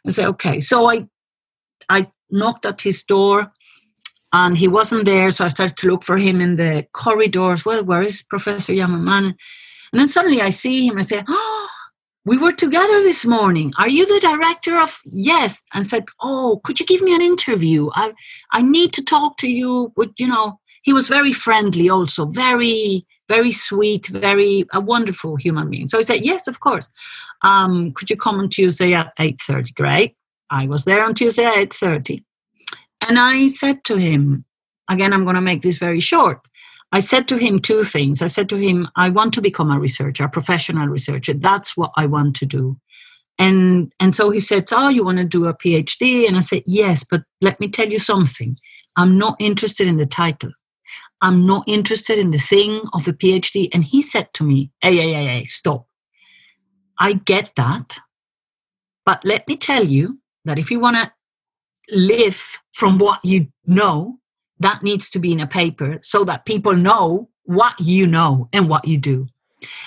[0.06, 0.60] i said okay.
[0.60, 1.06] So i
[1.88, 3.52] i knocked at his door
[4.32, 5.30] and he wasn't there.
[5.30, 7.64] So i started to look for him in the corridors.
[7.64, 9.34] Well where is professor yamaman
[9.90, 10.98] and then suddenly i see him.
[10.98, 11.63] I say oh
[12.24, 13.72] we were together this morning.
[13.78, 15.00] Are you the director of?
[15.04, 15.64] Yes.
[15.72, 17.90] And said, Oh, could you give me an interview?
[17.94, 18.12] I,
[18.52, 19.92] I need to talk to you.
[19.96, 25.70] But, you know, he was very friendly also, very, very sweet, very, a wonderful human
[25.70, 25.88] being.
[25.88, 26.88] So he said, Yes, of course.
[27.42, 29.74] Um, could you come on Tuesday at 8.30?
[29.74, 30.16] Great.
[30.50, 32.22] I was there on Tuesday at 8.30.
[33.06, 34.44] And I said to him,
[34.90, 36.40] again, I'm going to make this very short.
[36.94, 38.22] I said to him two things.
[38.22, 41.34] I said to him, I want to become a researcher, a professional researcher.
[41.34, 42.78] That's what I want to do.
[43.36, 46.28] And and so he said, Oh, you want to do a PhD?
[46.28, 48.56] And I said, Yes, but let me tell you something.
[48.96, 50.52] I'm not interested in the title.
[51.20, 53.70] I'm not interested in the thing of the PhD.
[53.74, 55.88] And he said to me, Hey, hey, hey, hey, stop.
[57.00, 57.98] I get that.
[59.04, 61.12] But let me tell you that if you want to
[61.90, 64.20] live from what you know,
[64.64, 68.68] that needs to be in a paper so that people know what you know and
[68.68, 69.26] what you do.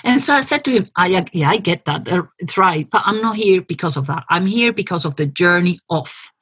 [0.04, 2.08] And so I said to him, I, yeah, I get that.
[2.38, 2.88] It's right.
[2.90, 4.24] But I'm not here because of that.
[4.30, 6.32] I'm here because of the journey of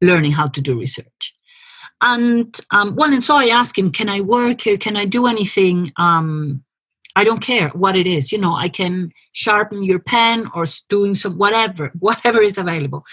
[0.00, 1.34] learning how to do research.
[2.00, 4.76] And um, well, and so I asked him, can I work here?
[4.76, 5.92] Can I do anything?
[5.96, 6.64] Um,
[7.16, 8.32] I don't care what it is.
[8.32, 13.04] You know, I can sharpen your pen or doing some whatever, whatever is available.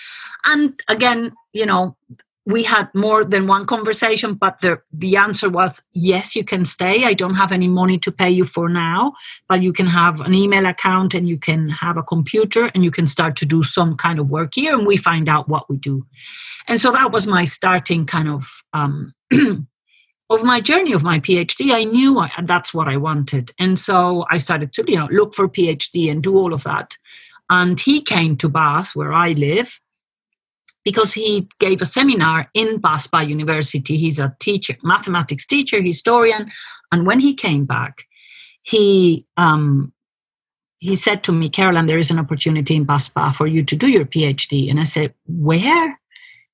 [0.45, 1.95] And again, you know,
[2.46, 7.04] we had more than one conversation, but the, the answer was yes, you can stay.
[7.04, 9.14] I don't have any money to pay you for now,
[9.48, 12.92] but you can have an email account and you can have a computer and you
[12.92, 14.76] can start to do some kind of work here.
[14.76, 16.06] And we find out what we do.
[16.68, 18.48] And so that was my starting kind of.
[18.74, 19.14] Um,
[20.30, 24.26] of my journey of my PhD, I knew I, that's what I wanted, and so
[24.30, 26.98] I started to you know look for PhD and do all of that.
[27.50, 29.81] And he came to Bath, where I live,
[30.84, 33.98] because he gave a seminar in Bath Spa University.
[33.98, 36.52] He's a teacher, mathematics teacher, historian.
[36.91, 38.06] And when he came back,
[38.63, 39.94] he um,
[40.82, 43.76] he said to me, Caroline, there is an opportunity in Bath Spa for you to
[43.76, 44.70] do your PhD.
[44.70, 46.00] And I said, Where?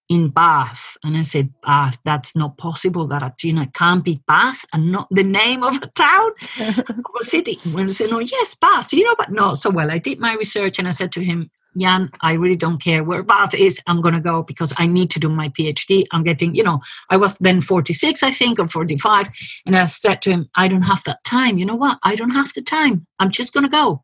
[0.10, 0.98] In Bath.
[1.04, 3.08] And I said, Bath, that's not possible.
[3.08, 7.06] That you know, it can't be Bath and not the name of a town of
[7.22, 7.58] a city.
[7.66, 8.90] And I said, No, yes, Bath.
[8.90, 9.54] Do you know but no?
[9.54, 12.82] So well, I did my research and I said to him, Jan, I really don't
[12.82, 13.80] care where Bath is.
[13.88, 16.06] I'm going to go because I need to do my PhD.
[16.12, 19.30] I'm getting, you know, I was then 46, I think, or 45.
[19.66, 21.58] And I said to him, I don't have that time.
[21.58, 22.00] You know what?
[22.04, 23.06] I don't have the time.
[23.20, 24.04] I'm just going to go.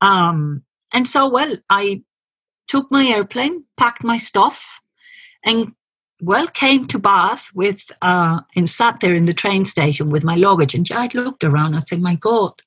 [0.00, 2.02] Um, and so, well, I
[2.66, 4.80] took my airplane, packed my stuff,
[5.44, 5.72] and
[6.20, 10.34] well, came to Bath with, uh, and sat there in the train station with my
[10.34, 10.74] luggage.
[10.74, 11.74] And I looked around.
[11.74, 12.60] I said, my God,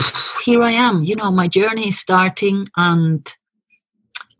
[0.44, 1.02] here I am.
[1.02, 3.32] You know, my journey is starting, and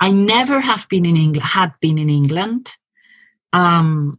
[0.00, 2.76] I never have been in England, had been in England.
[3.52, 4.18] Um,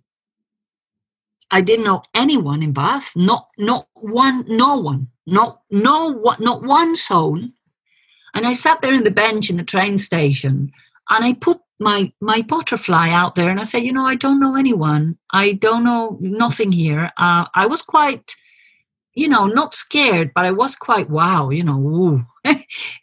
[1.52, 6.64] I didn't know anyone in Bath, not not one, no one, not no one, not
[6.64, 7.40] one soul.
[8.34, 10.72] And I sat there in the bench in the train station,
[11.10, 14.40] and I put my my butterfly out there, and I said, you know, I don't
[14.40, 17.12] know anyone, I don't know nothing here.
[17.18, 18.36] Uh, I was quite,
[19.14, 22.26] you know, not scared, but I was quite wow, you know,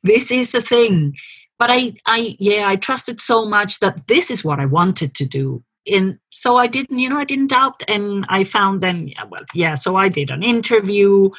[0.03, 1.15] this is a thing
[1.59, 5.27] but I, I, yeah, I trusted so much that this is what I wanted to
[5.27, 5.63] do.
[5.91, 7.83] And so I didn't, you know, I didn't doubt.
[7.89, 11.31] And I found then, yeah, well, yeah, so I did an interview,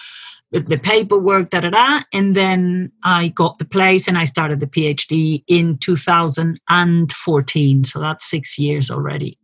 [0.52, 2.02] the paperwork, da da da.
[2.12, 7.84] And then I got the place and I started the PhD in 2014.
[7.86, 9.39] So that's six years already.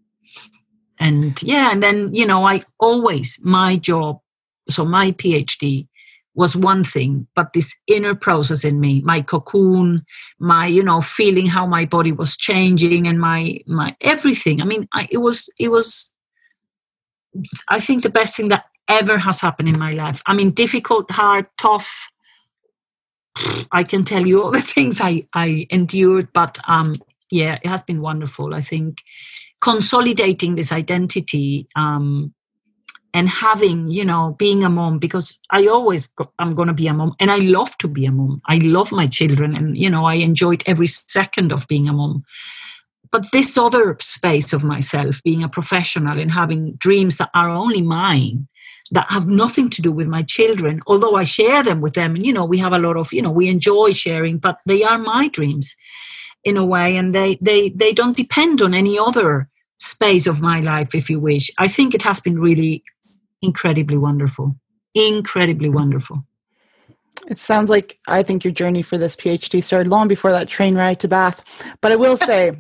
[1.00, 4.20] And yeah, and then, you know, I always, my job,
[4.70, 5.88] so my PhD
[6.36, 10.06] was one thing but this inner process in me my cocoon
[10.40, 14.62] my you know feeling how my body was changing and my my everything.
[14.62, 16.12] I mean I, it was it was
[17.68, 20.22] i think the best thing that ever has happened in my life.
[20.26, 22.10] I mean difficult hard tough.
[23.72, 26.96] I can tell you all the things i i endured but um
[27.32, 29.00] yeah it has been wonderful i think.
[29.62, 32.34] Consolidating this identity um
[33.14, 36.88] and having you know being a mom because i always go, i'm going to be
[36.88, 38.42] a mom and i love to be a mom.
[38.48, 42.24] I love my children and you know i enjoyed every second of being a mom.
[43.12, 47.82] But this other space of myself being a professional and having dreams that are only
[47.82, 48.48] mine
[48.92, 52.26] that have nothing to do with my children although i share them with them and
[52.26, 54.98] you know we have a lot of you know we enjoy sharing but they are
[54.98, 55.76] my dreams
[56.44, 60.60] in a way and they they they don't depend on any other space of my
[60.60, 61.50] life if you wish.
[61.58, 62.84] I think it has been really
[63.42, 64.56] incredibly wonderful.
[64.94, 65.76] Incredibly hmm.
[65.76, 66.26] wonderful.
[67.28, 70.76] It sounds like I think your journey for this PhD started long before that train
[70.76, 71.44] ride to Bath.
[71.82, 72.54] But I will say,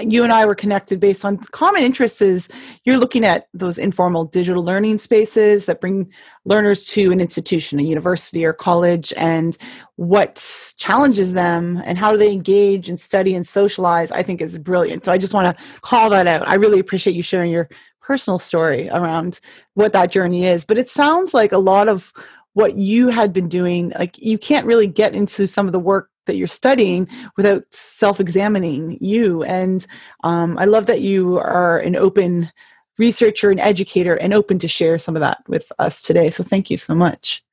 [0.00, 2.20] you and I were connected based on common interests.
[2.20, 2.48] Is
[2.84, 6.12] you're looking at those informal digital learning spaces that bring
[6.44, 9.56] learners to an institution, a university or college, and
[9.94, 10.44] what
[10.76, 14.10] challenges them and how do they engage and study and socialize.
[14.10, 15.04] I think is brilliant.
[15.04, 16.48] So I just want to call that out.
[16.48, 17.68] I really appreciate you sharing your
[18.04, 19.40] personal story around
[19.72, 20.64] what that journey is.
[20.64, 22.12] But it sounds like a lot of
[22.52, 26.10] what you had been doing, like you can't really get into some of the work
[26.26, 29.42] that you're studying without self-examining you.
[29.42, 29.84] And
[30.22, 32.52] um, I love that you are an open
[32.96, 36.30] researcher and educator and open to share some of that with us today.
[36.30, 37.44] So thank you so much.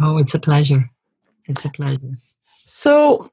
[0.00, 0.90] Oh, it's a pleasure.
[1.46, 2.16] It's a pleasure.
[2.66, 3.30] So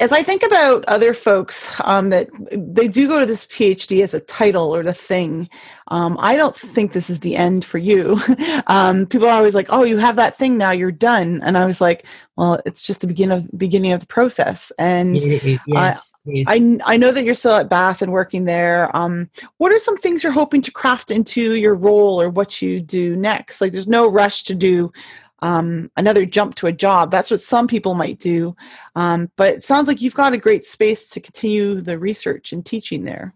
[0.00, 4.14] as I think about other folks um, that they do go to this PhD as
[4.14, 5.48] a title or the thing,
[5.88, 8.16] um, I don't think this is the end for you.
[8.68, 11.66] um, people are always like, "Oh, you have that thing now; you're done." And I
[11.66, 12.06] was like,
[12.36, 16.46] "Well, it's just the beginning of beginning of the process." And yes, I, yes.
[16.48, 18.96] I, I know that you're still at Bath and working there.
[18.96, 22.80] Um, what are some things you're hoping to craft into your role or what you
[22.80, 23.60] do next?
[23.60, 24.92] Like, there's no rush to do
[25.40, 27.10] um, another jump to a job.
[27.10, 28.56] That's what some people might do.
[28.96, 32.64] Um, but it sounds like you've got a great space to continue the research and
[32.64, 33.34] teaching there.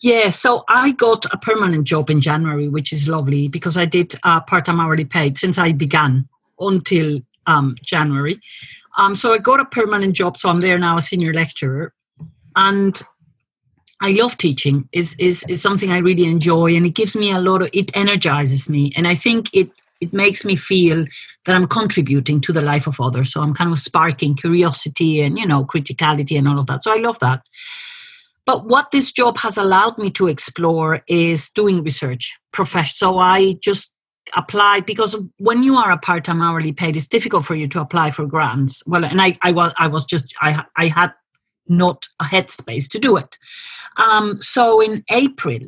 [0.00, 4.14] Yeah, so I got a permanent job in January, which is lovely because I did
[4.22, 6.28] uh, part time hourly paid since I began
[6.60, 8.40] until um, January.
[8.96, 11.94] Um, so I got a permanent job, so I'm there now, a senior lecturer.
[12.56, 13.00] And
[14.00, 14.88] I love teaching.
[14.92, 17.70] is is is something I really enjoy, and it gives me a lot of.
[17.72, 19.70] It energizes me, and I think it
[20.04, 21.06] it makes me feel
[21.44, 23.32] that I'm contributing to the life of others.
[23.32, 26.84] So I'm kind of sparking curiosity and, you know, criticality and all of that.
[26.84, 27.42] So I love that.
[28.46, 32.96] But what this job has allowed me to explore is doing research profession.
[32.96, 33.90] So I just
[34.36, 38.10] applied because when you are a part-time hourly paid, it's difficult for you to apply
[38.10, 38.82] for grants.
[38.86, 41.12] Well, and I, I was, I was just, I, I had
[41.66, 43.38] not a headspace to do it.
[43.96, 45.60] Um, so in April,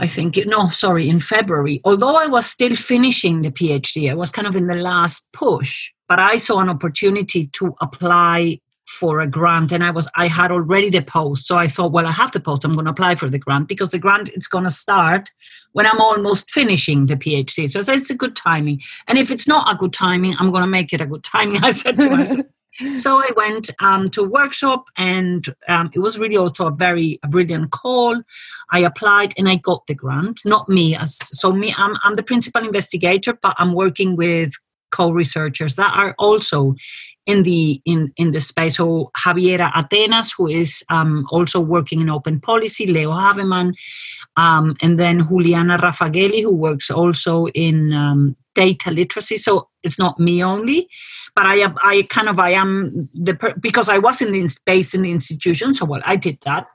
[0.00, 1.82] I think, no, sorry, in February.
[1.84, 5.92] Although I was still finishing the PhD, I was kind of in the last push,
[6.08, 10.50] but I saw an opportunity to apply for a grant and I was I had
[10.50, 11.46] already the post.
[11.46, 13.68] So I thought well I have the post I'm going to apply for the grant
[13.68, 15.30] because the grant it's going to start
[15.72, 18.80] when I'm almost finishing the PhD so I said it's a good timing.
[19.06, 21.58] And if it's not a good timing I'm going to make it a good timing
[21.62, 22.46] I said to myself
[22.98, 27.18] so I went um, to a workshop, and um, it was really also a very
[27.22, 28.22] a brilliant call.
[28.70, 30.40] I applied and I got the grant.
[30.44, 31.74] Not me, as so me.
[31.76, 34.52] I'm I'm the principal investigator, but I'm working with
[34.90, 36.74] co-researchers that are also
[37.26, 38.76] in the in in the space.
[38.76, 43.74] So Javiera Atenas, who is um, also working in open policy, Leo Havemann,
[44.36, 49.36] um, and then Juliana Raffaghelli, who works also in um, data literacy.
[49.36, 50.88] So it's not me only,
[51.34, 54.94] but I am I kind of I am the because I was in the space
[54.94, 55.74] in the institution.
[55.74, 56.66] So well, I did that.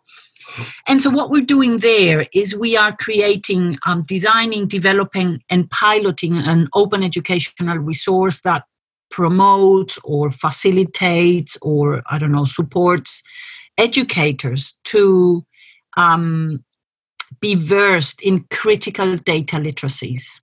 [0.87, 6.37] And so, what we're doing there is we are creating, um, designing, developing, and piloting
[6.37, 8.63] an open educational resource that
[9.11, 13.23] promotes or facilitates or, I don't know, supports
[13.77, 15.45] educators to
[15.97, 16.63] um,
[17.39, 20.41] be versed in critical data literacies.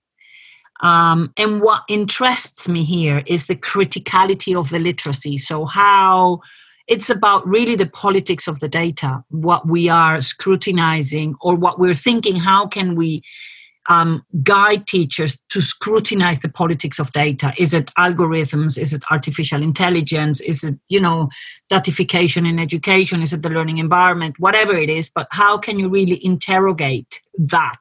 [0.83, 5.37] Um, and what interests me here is the criticality of the literacy.
[5.37, 6.41] So, how
[6.87, 11.93] it's about really the politics of the data, what we are scrutinizing or what we're
[11.93, 12.35] thinking.
[12.35, 13.23] How can we
[13.89, 17.53] um, guide teachers to scrutinize the politics of data?
[17.57, 18.77] Is it algorithms?
[18.77, 20.41] Is it artificial intelligence?
[20.41, 21.29] Is it, you know,
[21.69, 23.21] datification in education?
[23.21, 24.35] Is it the learning environment?
[24.39, 27.79] Whatever it is, but how can you really interrogate that?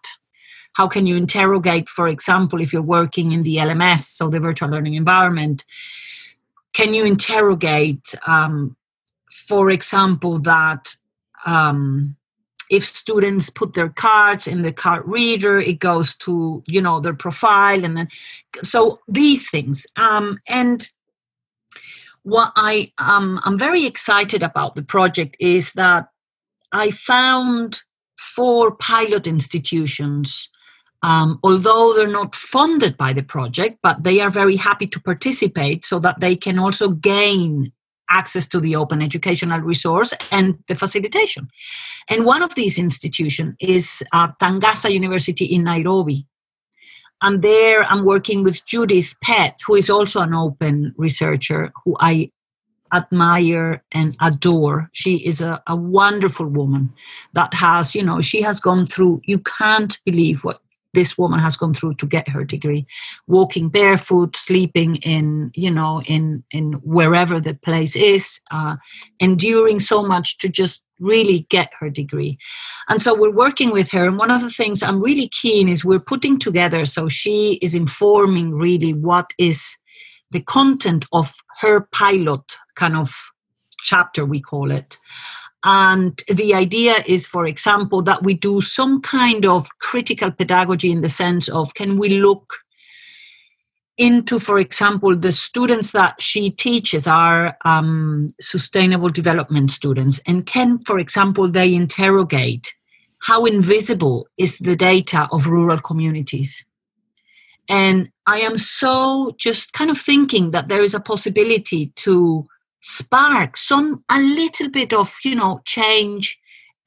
[0.74, 4.70] How can you interrogate, for example, if you're working in the LMS, so the virtual
[4.70, 5.64] learning environment?
[6.72, 8.76] Can you interrogate um,
[9.52, 10.96] for example, that
[11.44, 12.16] um,
[12.70, 17.14] if students put their cards in the card reader, it goes to you know their
[17.14, 18.08] profile, and then
[18.62, 19.86] so these things.
[19.96, 20.88] Um, and
[22.22, 26.08] what I um, I'm very excited about the project is that
[26.72, 27.82] I found
[28.16, 30.48] four pilot institutions.
[31.04, 35.84] Um, although they're not funded by the project, but they are very happy to participate
[35.84, 37.72] so that they can also gain
[38.08, 41.48] access to the open educational resource and the facilitation.
[42.08, 46.26] And one of these institutions is uh, Tangaza University in Nairobi.
[47.22, 52.30] And there I'm working with Judith Pete, who is also an open researcher who I
[52.92, 54.90] admire and adore.
[54.92, 56.92] She is a, a wonderful woman
[57.32, 60.58] that has, you know, she has gone through, you can't believe what
[60.94, 62.86] this woman has gone through to get her degree.
[63.26, 68.76] Walking barefoot sleeping in you know in in wherever the place is uh,
[69.20, 72.38] enduring so much to just really get her degree.
[72.88, 75.84] And so we're working with her and one of the things i'm really keen is
[75.84, 79.76] we're putting together so she is informing really what is
[80.30, 83.14] the content of her pilot kind of
[83.80, 84.98] chapter we call it
[85.64, 91.02] and the idea is, for example, that we do some kind of critical pedagogy in
[91.02, 92.58] the sense of can we look
[93.96, 100.78] into, for example, the students that she teaches are um, sustainable development students, and can,
[100.80, 102.74] for example, they interrogate
[103.20, 106.64] how invisible is the data of rural communities?
[107.68, 112.48] And I am so just kind of thinking that there is a possibility to
[112.82, 116.38] spark some a little bit of you know change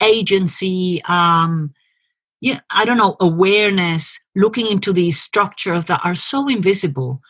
[0.02, 1.74] agency um
[2.42, 7.22] yeah i don't know awareness looking into these structures that are so invisible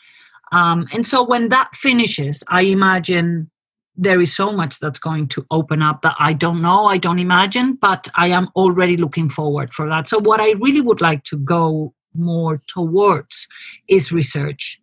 [0.51, 3.49] um and so when that finishes i imagine
[3.97, 7.19] there is so much that's going to open up that I don't know, I don't
[7.19, 10.07] imagine, but I am already looking forward for that.
[10.07, 13.47] So, what I really would like to go more towards
[13.87, 14.81] is research.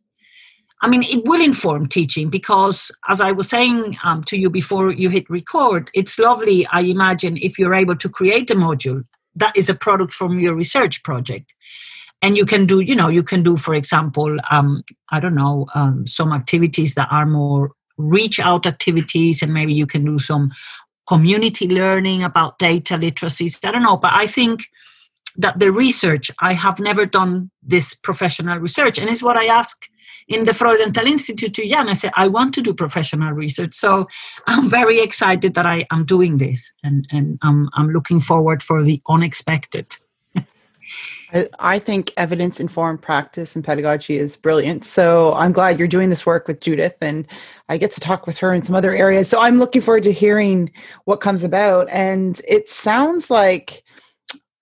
[0.82, 4.92] I mean, it will inform teaching because, as I was saying um, to you before
[4.92, 9.04] you hit record, it's lovely, I imagine, if you're able to create a module
[9.36, 11.54] that is a product from your research project.
[12.20, 15.66] And you can do, you know, you can do, for example, um, I don't know,
[15.74, 20.50] um, some activities that are more reach out activities and maybe you can do some
[21.08, 24.66] community learning about data literacies i don't know but i think
[25.36, 29.88] that the research i have never done this professional research and it's what i ask
[30.28, 34.06] in the freudenthal institute to jan i said i want to do professional research so
[34.46, 38.82] i'm very excited that i am doing this and, and I'm, I'm looking forward for
[38.84, 39.96] the unexpected
[41.58, 44.84] I think evidence informed practice and pedagogy is brilliant.
[44.84, 47.26] So I'm glad you're doing this work with Judith, and
[47.70, 49.28] I get to talk with her in some other areas.
[49.28, 50.70] So I'm looking forward to hearing
[51.04, 51.88] what comes about.
[51.88, 53.82] And it sounds like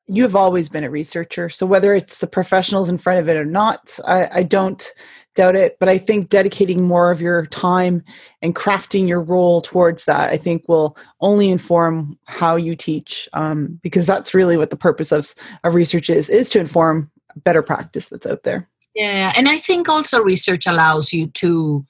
[0.06, 1.48] you have always been a researcher.
[1.48, 4.88] So whether it's the professionals in front of it or not, I, I don't
[5.34, 5.78] doubt it.
[5.78, 8.02] But I think dedicating more of your time
[8.42, 13.78] and crafting your role towards that, I think will only inform how you teach, um,
[13.82, 15.32] because that's really what the purpose of,
[15.64, 17.10] of research is, is to inform
[17.44, 18.68] better practice that's out there.
[18.94, 21.86] Yeah, and I think also research allows you to.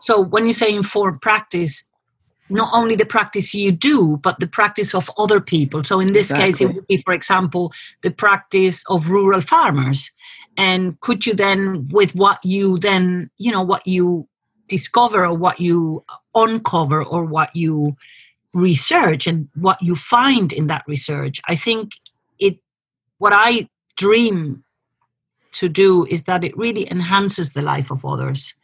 [0.00, 1.84] So when you say inform practice,
[2.50, 5.84] not only the practice you do, but the practice of other people.
[5.84, 6.46] So in this exactly.
[6.46, 7.72] case, it would be, for example,
[8.02, 10.10] the practice of rural farmers.
[10.56, 14.28] And could you then, with what you then, you know, what you
[14.68, 17.96] discover or what you uncover or what you
[18.52, 21.92] research and what you find in that research, I think
[22.38, 22.58] it,
[23.18, 24.64] what I dream
[25.52, 28.54] to do is that it really enhances the life of others.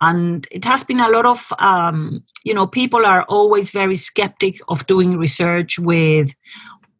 [0.00, 4.60] And it has been a lot of um, you know people are always very skeptic
[4.68, 6.32] of doing research with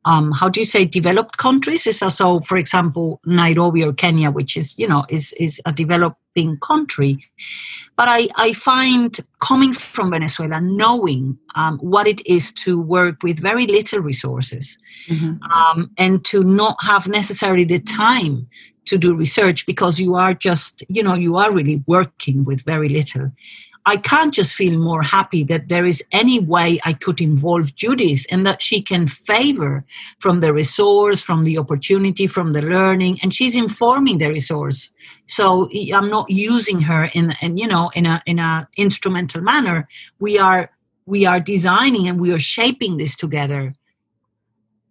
[0.05, 1.86] um, how do you say developed countries?
[1.86, 6.59] Is also for example nairobi or kenya which is you know is is a developing
[6.59, 7.24] country.
[7.96, 13.38] But i i find coming from venezuela knowing um, what it is to work with
[13.38, 14.78] very little resources
[15.09, 15.42] mm-hmm.
[15.52, 18.48] um, and to not have necessarily the time
[18.86, 22.88] to do research because you are just you know you are really working with very
[22.88, 23.30] little
[23.87, 28.26] i can't just feel more happy that there is any way i could involve judith
[28.30, 29.85] and that she can favor
[30.18, 34.93] from the resource from the opportunity from the learning and she's informing the resource.
[35.26, 39.89] So i'm not using her in and you know in a in a instrumental manner.
[40.18, 40.70] We are
[41.07, 43.74] we are designing and we are shaping this together.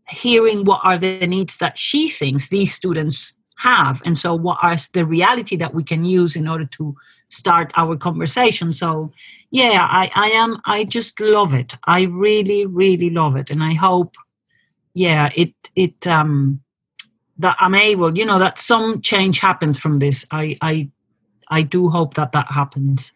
[0.09, 4.01] Hearing what are the needs that she thinks these students have.
[4.05, 6.95] And so what are the reality that we can use in order to
[7.29, 8.73] start our conversation.
[8.73, 9.11] So
[9.51, 11.77] yeah i i am i just love it.
[11.85, 13.49] I really really love it.
[13.49, 14.15] And i hope
[14.93, 16.61] yeah it it um
[17.39, 20.25] that i'm able you know that some change happens from this.
[20.31, 20.89] I i
[21.47, 23.11] i do hope that that happens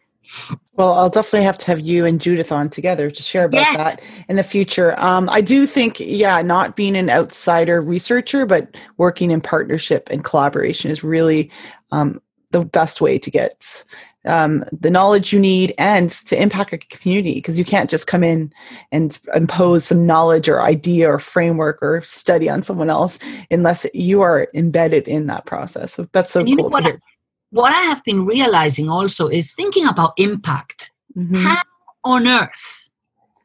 [0.74, 3.96] well, I'll definitely have to have you and Judith on together to share about yes.
[3.96, 5.00] that in the future.
[5.00, 10.24] Um, I do think, yeah, not being an outsider researcher, but working in partnership and
[10.24, 11.52] collaboration is really
[11.92, 12.22] um,
[12.52, 13.84] the best way to get
[14.26, 18.24] um, the knowledge you need and to impact a community because you can't just come
[18.24, 18.54] in
[18.92, 23.20] and impose some knowledge or idea or framework or study on someone else
[23.50, 25.94] unless you are embedded in that process.
[25.94, 27.02] So that's so cool to hear
[27.50, 30.92] what I have been realizing also is thinking about impact.
[31.16, 31.36] Mm-hmm.
[31.36, 31.62] How
[32.04, 32.90] on earth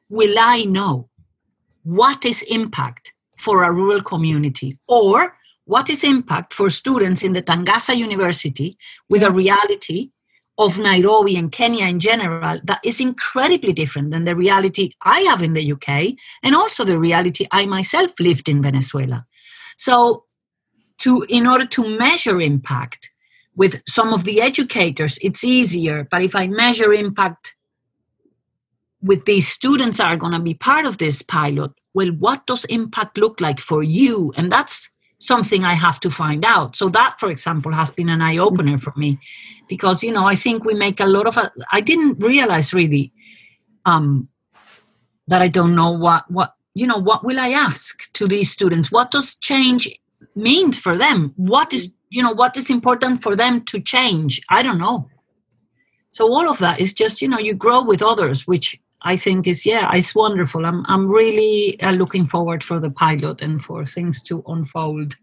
[0.09, 1.09] will I know
[1.85, 7.43] what is impact for a rural community or what is impact for students in the
[7.43, 8.77] Tangaza University
[9.09, 10.11] with a reality
[10.59, 15.43] of Nairobi and Kenya in general that is incredibly different than the reality I have
[15.43, 19.27] in the UK and also the reality I myself lived in Venezuela.
[19.77, 20.25] So
[20.99, 23.12] to in order to measure impact
[23.57, 26.07] with some of the educators it's easier.
[26.11, 27.55] But if i measure impact
[29.03, 33.19] with these students are going to be part of this pilot well what does impact
[33.19, 34.33] look like for you?
[34.37, 36.77] And that's something i have to find out.
[36.77, 39.19] So that for example has been an eye opener for me
[39.69, 41.39] because you know i think we make a lot of
[41.71, 43.13] i didn't realize really
[43.85, 44.29] um
[45.29, 48.91] that i don't know what what you know what will i ask to these students?
[48.91, 49.89] What does change
[50.35, 51.33] mean for them?
[51.37, 55.09] What is you know what is important for them to change i don't know
[56.11, 59.47] so all of that is just you know you grow with others which I think
[59.47, 60.65] is yeah, it's wonderful.
[60.65, 65.17] I'm I'm really uh, looking forward for the pilot and for things to unfold.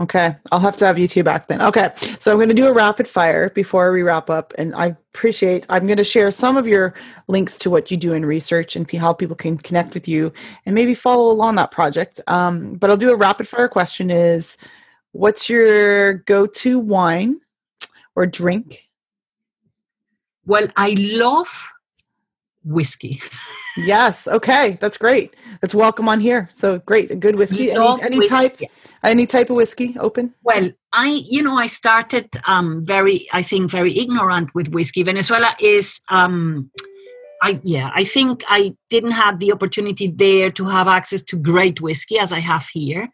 [0.00, 1.62] Okay, I'll have to have you two back then.
[1.62, 4.86] Okay, so I'm going to do a rapid fire before we wrap up, and I
[5.14, 5.64] appreciate.
[5.68, 6.94] I'm going to share some of your
[7.28, 10.32] links to what you do in research and how people can connect with you
[10.66, 12.20] and maybe follow along that project.
[12.26, 14.56] Um, but I'll do a rapid fire question: Is
[15.14, 17.40] what's your go-to wine
[18.16, 18.88] or drink?
[20.44, 21.68] Well, I love
[22.64, 23.22] whiskey.
[23.76, 24.26] yes.
[24.26, 24.76] Okay.
[24.80, 25.34] That's great.
[25.60, 26.48] That's welcome on here.
[26.52, 27.10] So great.
[27.10, 27.70] A good whiskey.
[27.70, 28.28] Any, any whiskey.
[28.28, 28.58] type,
[29.02, 30.34] any type of whiskey open?
[30.42, 35.04] Well, I, you know, I started um, very, I think, very ignorant with whiskey.
[35.04, 36.70] Venezuela is, um,
[37.40, 41.80] I, yeah, I think I didn't have the opportunity there to have access to great
[41.80, 43.08] whiskey as I have here.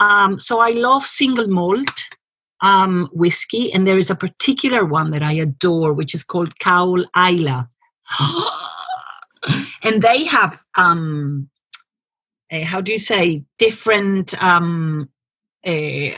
[0.00, 2.08] Um, so I love single malt
[2.60, 7.04] um, whiskey, and there is a particular one that I adore, which is called Caol
[7.16, 7.68] Ila.
[9.82, 11.48] and they have um,
[12.52, 15.08] uh, how do you say different um,
[15.66, 16.10] uh,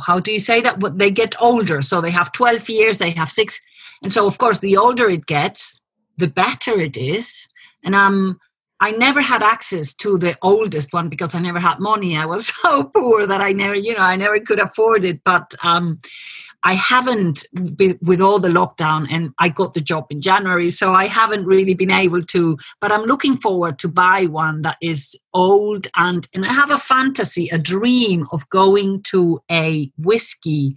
[0.00, 0.80] how do you say that?
[0.80, 1.80] But they get older.
[1.80, 3.60] So they have 12 years they have six.
[4.02, 5.80] And so of course the older it gets
[6.16, 7.48] the better it is.
[7.84, 8.38] And um
[8.80, 12.16] I never had access to the oldest one because I never had money.
[12.16, 15.22] I was so poor that I never, you know, I never could afford it.
[15.24, 15.98] But um,
[16.62, 21.06] I haven't, with all the lockdown, and I got the job in January, so I
[21.06, 22.58] haven't really been able to.
[22.80, 26.78] But I'm looking forward to buy one that is old and and I have a
[26.78, 30.76] fantasy, a dream of going to a whiskey.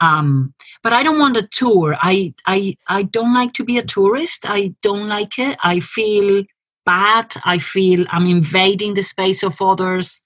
[0.00, 1.96] Um, but I don't want a tour.
[2.00, 4.44] I I I don't like to be a tourist.
[4.44, 5.56] I don't like it.
[5.62, 6.42] I feel
[6.84, 7.34] bad.
[7.44, 10.20] I feel I'm invading the space of others.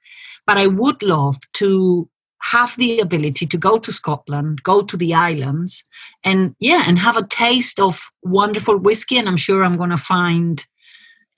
[0.47, 2.09] But I would love to
[2.43, 5.83] have the ability to go to Scotland, go to the islands,
[6.23, 9.19] and yeah, and have a taste of wonderful whiskey.
[9.19, 10.65] And I'm sure I'm going to find.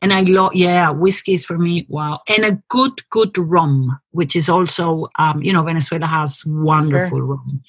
[0.01, 2.21] And I love, yeah, whiskey is for me, wow.
[2.29, 7.25] And a good, good rum, which is also, um, you know, Venezuela has wonderful sure.
[7.25, 7.63] rum.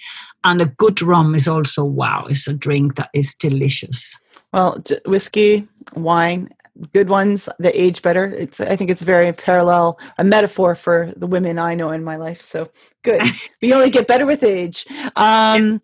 [0.44, 4.20] And a good rum is also, wow, it's a drink that is delicious.
[4.54, 6.50] Well, whiskey, wine,
[6.94, 8.26] good ones that age better.
[8.26, 12.16] It's I think it's very parallel, a metaphor for the women I know in my
[12.16, 12.42] life.
[12.42, 12.72] So
[13.04, 13.22] good.
[13.62, 14.86] we only get better with age.
[15.16, 15.82] Um,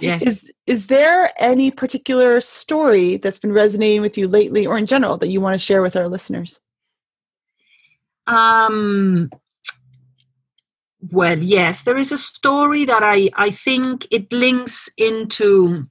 [0.00, 0.22] yes.
[0.22, 5.16] Is is there any particular story that's been resonating with you lately, or in general,
[5.18, 6.60] that you want to share with our listeners?
[8.26, 9.30] Um.
[11.10, 15.86] Well, yes, there is a story that I I think it links into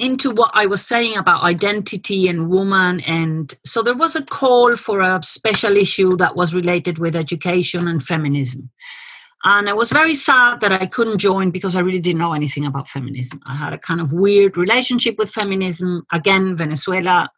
[0.00, 3.00] into what I was saying about identity and woman.
[3.00, 7.86] And so there was a call for a special issue that was related with education
[7.86, 8.70] and feminism.
[9.44, 12.64] And I was very sad that I couldn't join because I really didn't know anything
[12.64, 13.40] about feminism.
[13.46, 16.06] I had a kind of weird relationship with feminism.
[16.12, 17.30] Again, Venezuela,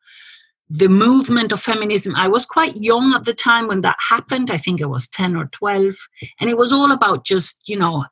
[0.70, 2.14] the movement of feminism.
[2.14, 4.50] I was quite young at the time when that happened.
[4.50, 5.94] I think I was 10 or 12.
[6.40, 8.04] And it was all about just, you know,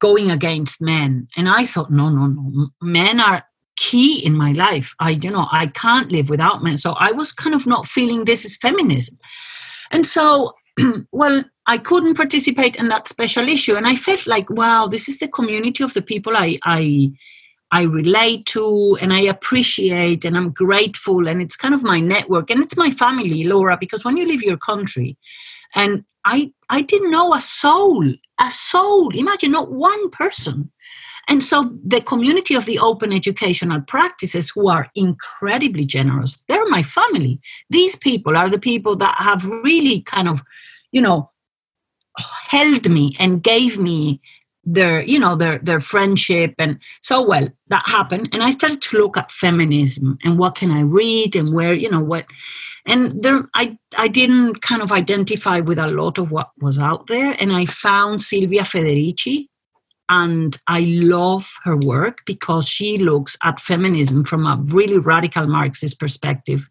[0.00, 1.28] going against men.
[1.36, 2.68] And I thought, no, no, no.
[2.82, 3.44] Men are
[3.80, 4.94] key in my life.
[5.00, 6.76] I, you know, I can't live without men.
[6.76, 9.18] So I was kind of not feeling this is feminism.
[9.90, 10.54] And so,
[11.12, 13.76] well, I couldn't participate in that special issue.
[13.76, 17.10] And I felt like, wow, this is the community of the people I, I,
[17.72, 21.26] I relate to and I appreciate and I'm grateful.
[21.26, 24.42] And it's kind of my network and it's my family, Laura, because when you leave
[24.42, 25.16] your country,
[25.74, 28.06] and I, I didn't know a soul,
[28.38, 30.70] a soul, imagine not one person
[31.28, 36.82] and so the community of the open educational practices who are incredibly generous, they're my
[36.82, 37.40] family.
[37.68, 40.42] These people are the people that have really kind of,
[40.92, 41.30] you know,
[42.48, 44.20] held me and gave me
[44.64, 48.98] their you know their their friendship and so well that happened and i started to
[48.98, 52.26] look at feminism and what can i read and where you know what
[52.86, 57.06] and there i i didn't kind of identify with a lot of what was out
[57.06, 59.48] there and i found silvia federici
[60.10, 66.00] and I love her work because she looks at feminism from a really radical Marxist
[66.00, 66.68] perspective.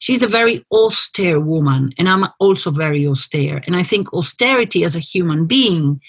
[0.00, 3.62] She's a very austere woman, and I'm also very austere.
[3.66, 6.00] And I think austerity as a human being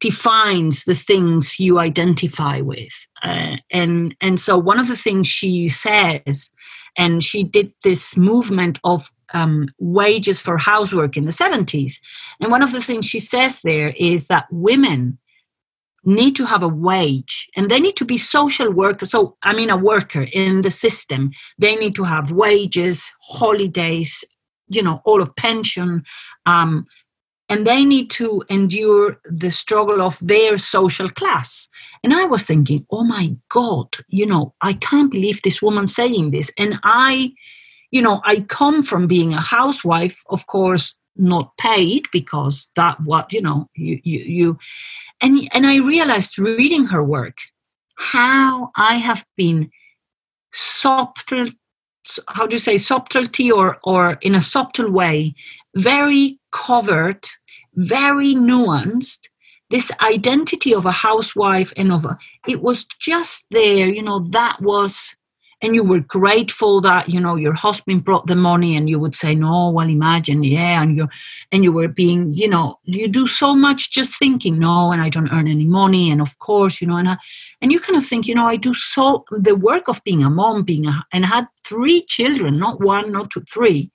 [0.00, 2.94] defines the things you identify with.
[3.22, 6.52] Uh, and, and so, one of the things she says,
[6.98, 11.94] and she did this movement of um, wages for housework in the 70s.
[12.40, 15.18] And one of the things she says there is that women
[16.08, 19.70] need to have a wage and they need to be social workers so i mean
[19.70, 24.24] a worker in the system they need to have wages holidays
[24.68, 26.02] you know all of pension
[26.46, 26.86] um,
[27.48, 31.68] and they need to endure the struggle of their social class.
[32.04, 36.30] And I was thinking, oh my God, you know, I can't believe this woman saying
[36.30, 36.50] this.
[36.58, 37.32] And I,
[37.90, 43.32] you know, I come from being a housewife, of course, not paid because that what,
[43.32, 44.58] you know, you, you, you
[45.20, 47.38] and, and I realized reading her work
[47.98, 49.70] how I have been
[50.52, 51.46] subtle,
[52.28, 55.34] how do you say, subtlety or, or in a subtle way,
[55.74, 57.28] very covered,
[57.74, 59.28] very nuanced.
[59.70, 62.16] This identity of a housewife and of a,
[62.46, 65.14] it was just there, you know, that was
[65.60, 69.14] and you were grateful that you know your husband brought the money and you would
[69.14, 71.08] say no well imagine yeah and you
[71.52, 75.08] and you were being you know you do so much just thinking no and i
[75.08, 77.16] don't earn any money and of course you know and I,
[77.60, 80.30] and you kind of think you know i do so the work of being a
[80.30, 83.90] mom being a and I had three children not one not two three.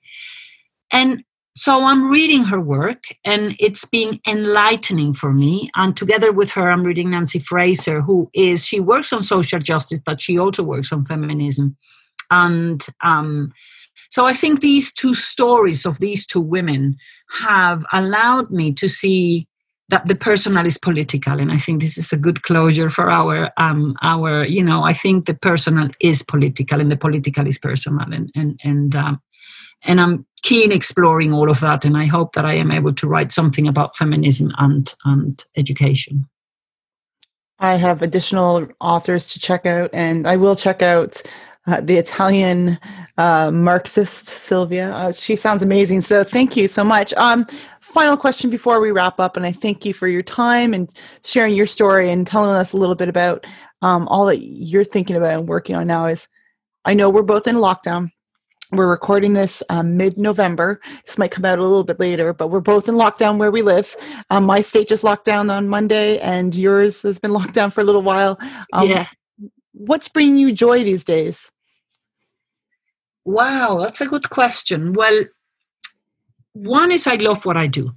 [0.90, 1.24] And
[1.56, 5.70] so I'm reading her work and it's being enlightening for me.
[5.76, 10.00] And together with her, I'm reading Nancy Fraser, who is, she works on social justice,
[10.04, 11.76] but she also works on feminism.
[12.30, 13.52] And um,
[14.10, 16.96] so I think these two stories of these two women
[17.40, 19.46] have allowed me to see
[19.90, 23.50] that the personal is political and i think this is a good closure for our
[23.58, 28.10] um our you know i think the personal is political and the political is personal
[28.10, 29.20] and and and um,
[29.84, 31.84] and I'm keen exploring all of that.
[31.84, 36.28] And I hope that I am able to write something about feminism and and education.
[37.58, 41.22] I have additional authors to check out, and I will check out
[41.66, 42.78] uh, the Italian
[43.16, 44.92] uh, Marxist Silvia.
[44.92, 46.02] Uh, she sounds amazing.
[46.02, 47.14] So thank you so much.
[47.14, 47.46] Um,
[47.80, 50.92] final question before we wrap up, and I thank you for your time and
[51.24, 53.46] sharing your story and telling us a little bit about
[53.82, 56.06] um, all that you're thinking about and working on now.
[56.06, 56.28] Is
[56.84, 58.10] I know we're both in lockdown
[58.72, 60.80] we're recording this um, mid-November.
[61.04, 63.62] This might come out a little bit later, but we're both in lockdown where we
[63.62, 63.94] live.
[64.30, 67.80] Um, my state just locked down on Monday, and yours has been locked down for
[67.80, 68.38] a little while.
[68.72, 69.06] Um, yeah.
[69.72, 71.50] What's bringing you joy these days?
[73.24, 74.92] Wow, that's a good question.
[74.92, 75.24] Well,
[76.52, 77.92] one is I love what I do.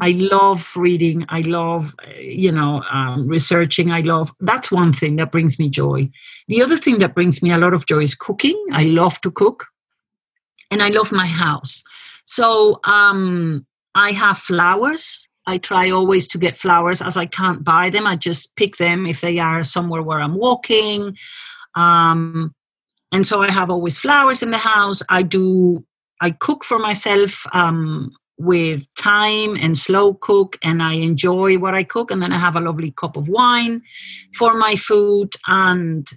[0.00, 0.32] I mm-hmm.
[0.32, 1.26] love reading.
[1.28, 3.90] I love, you know, um, researching.
[3.90, 6.08] I love, that's one thing that brings me joy.
[6.46, 8.56] The other thing that brings me a lot of joy is cooking.
[8.72, 9.66] I love to cook
[10.72, 11.82] and I love my house.
[12.24, 15.28] So um, I have flowers.
[15.46, 18.06] I try always to get flowers as I can't buy them.
[18.06, 21.16] I just pick them if they are somewhere where I'm walking.
[21.76, 22.54] Um,
[23.12, 25.02] and so I have always flowers in the house.
[25.10, 25.84] I do,
[26.20, 31.82] I cook for myself um, with time and slow cook, and I enjoy what I
[31.82, 32.10] cook.
[32.10, 33.82] And then I have a lovely cup of wine
[34.34, 35.34] for my food.
[35.46, 36.08] And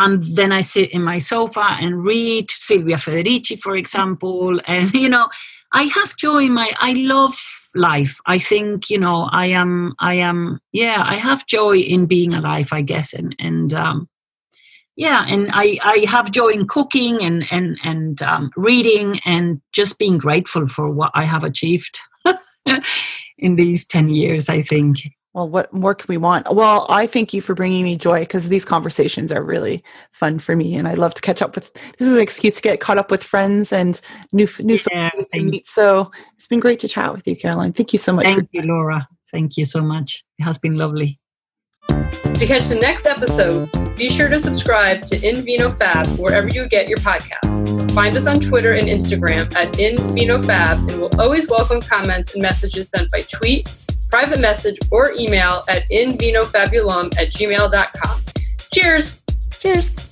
[0.00, 4.60] and then I sit in my sofa and read Silvia Federici, for example.
[4.66, 5.28] And you know,
[5.72, 6.72] I have joy in my.
[6.80, 7.38] I love
[7.74, 8.18] life.
[8.26, 9.94] I think you know, I am.
[9.98, 10.60] I am.
[10.72, 12.68] Yeah, I have joy in being alive.
[12.72, 14.08] I guess, and and um,
[14.96, 19.98] yeah, and I I have joy in cooking and and and um, reading and just
[19.98, 22.00] being grateful for what I have achieved
[23.38, 24.48] in these ten years.
[24.48, 24.98] I think
[25.32, 26.52] well, what more can we want?
[26.52, 30.56] Well, I thank you for bringing me joy because these conversations are really fun for
[30.56, 31.72] me, and I love to catch up with.
[31.98, 34.00] This is an excuse to get caught up with friends and
[34.32, 35.68] new new yeah, folks to meet.
[35.68, 37.72] So it's been great to chat with you, Caroline.
[37.72, 38.26] Thank you so much.
[38.26, 39.06] Thank you, Laura.
[39.30, 40.24] Thank you so much.
[40.38, 41.20] It has been lovely.
[41.88, 46.68] To catch the next episode, be sure to subscribe to In Vino Fab wherever you
[46.68, 47.92] get your podcasts.
[47.92, 52.34] Find us on Twitter and Instagram at In Vino Fab, and we'll always welcome comments
[52.34, 53.72] and messages sent by tweet
[54.10, 58.22] private message, or email at invinofabulum at gmail.com.
[58.72, 59.20] Cheers!
[59.58, 60.09] Cheers!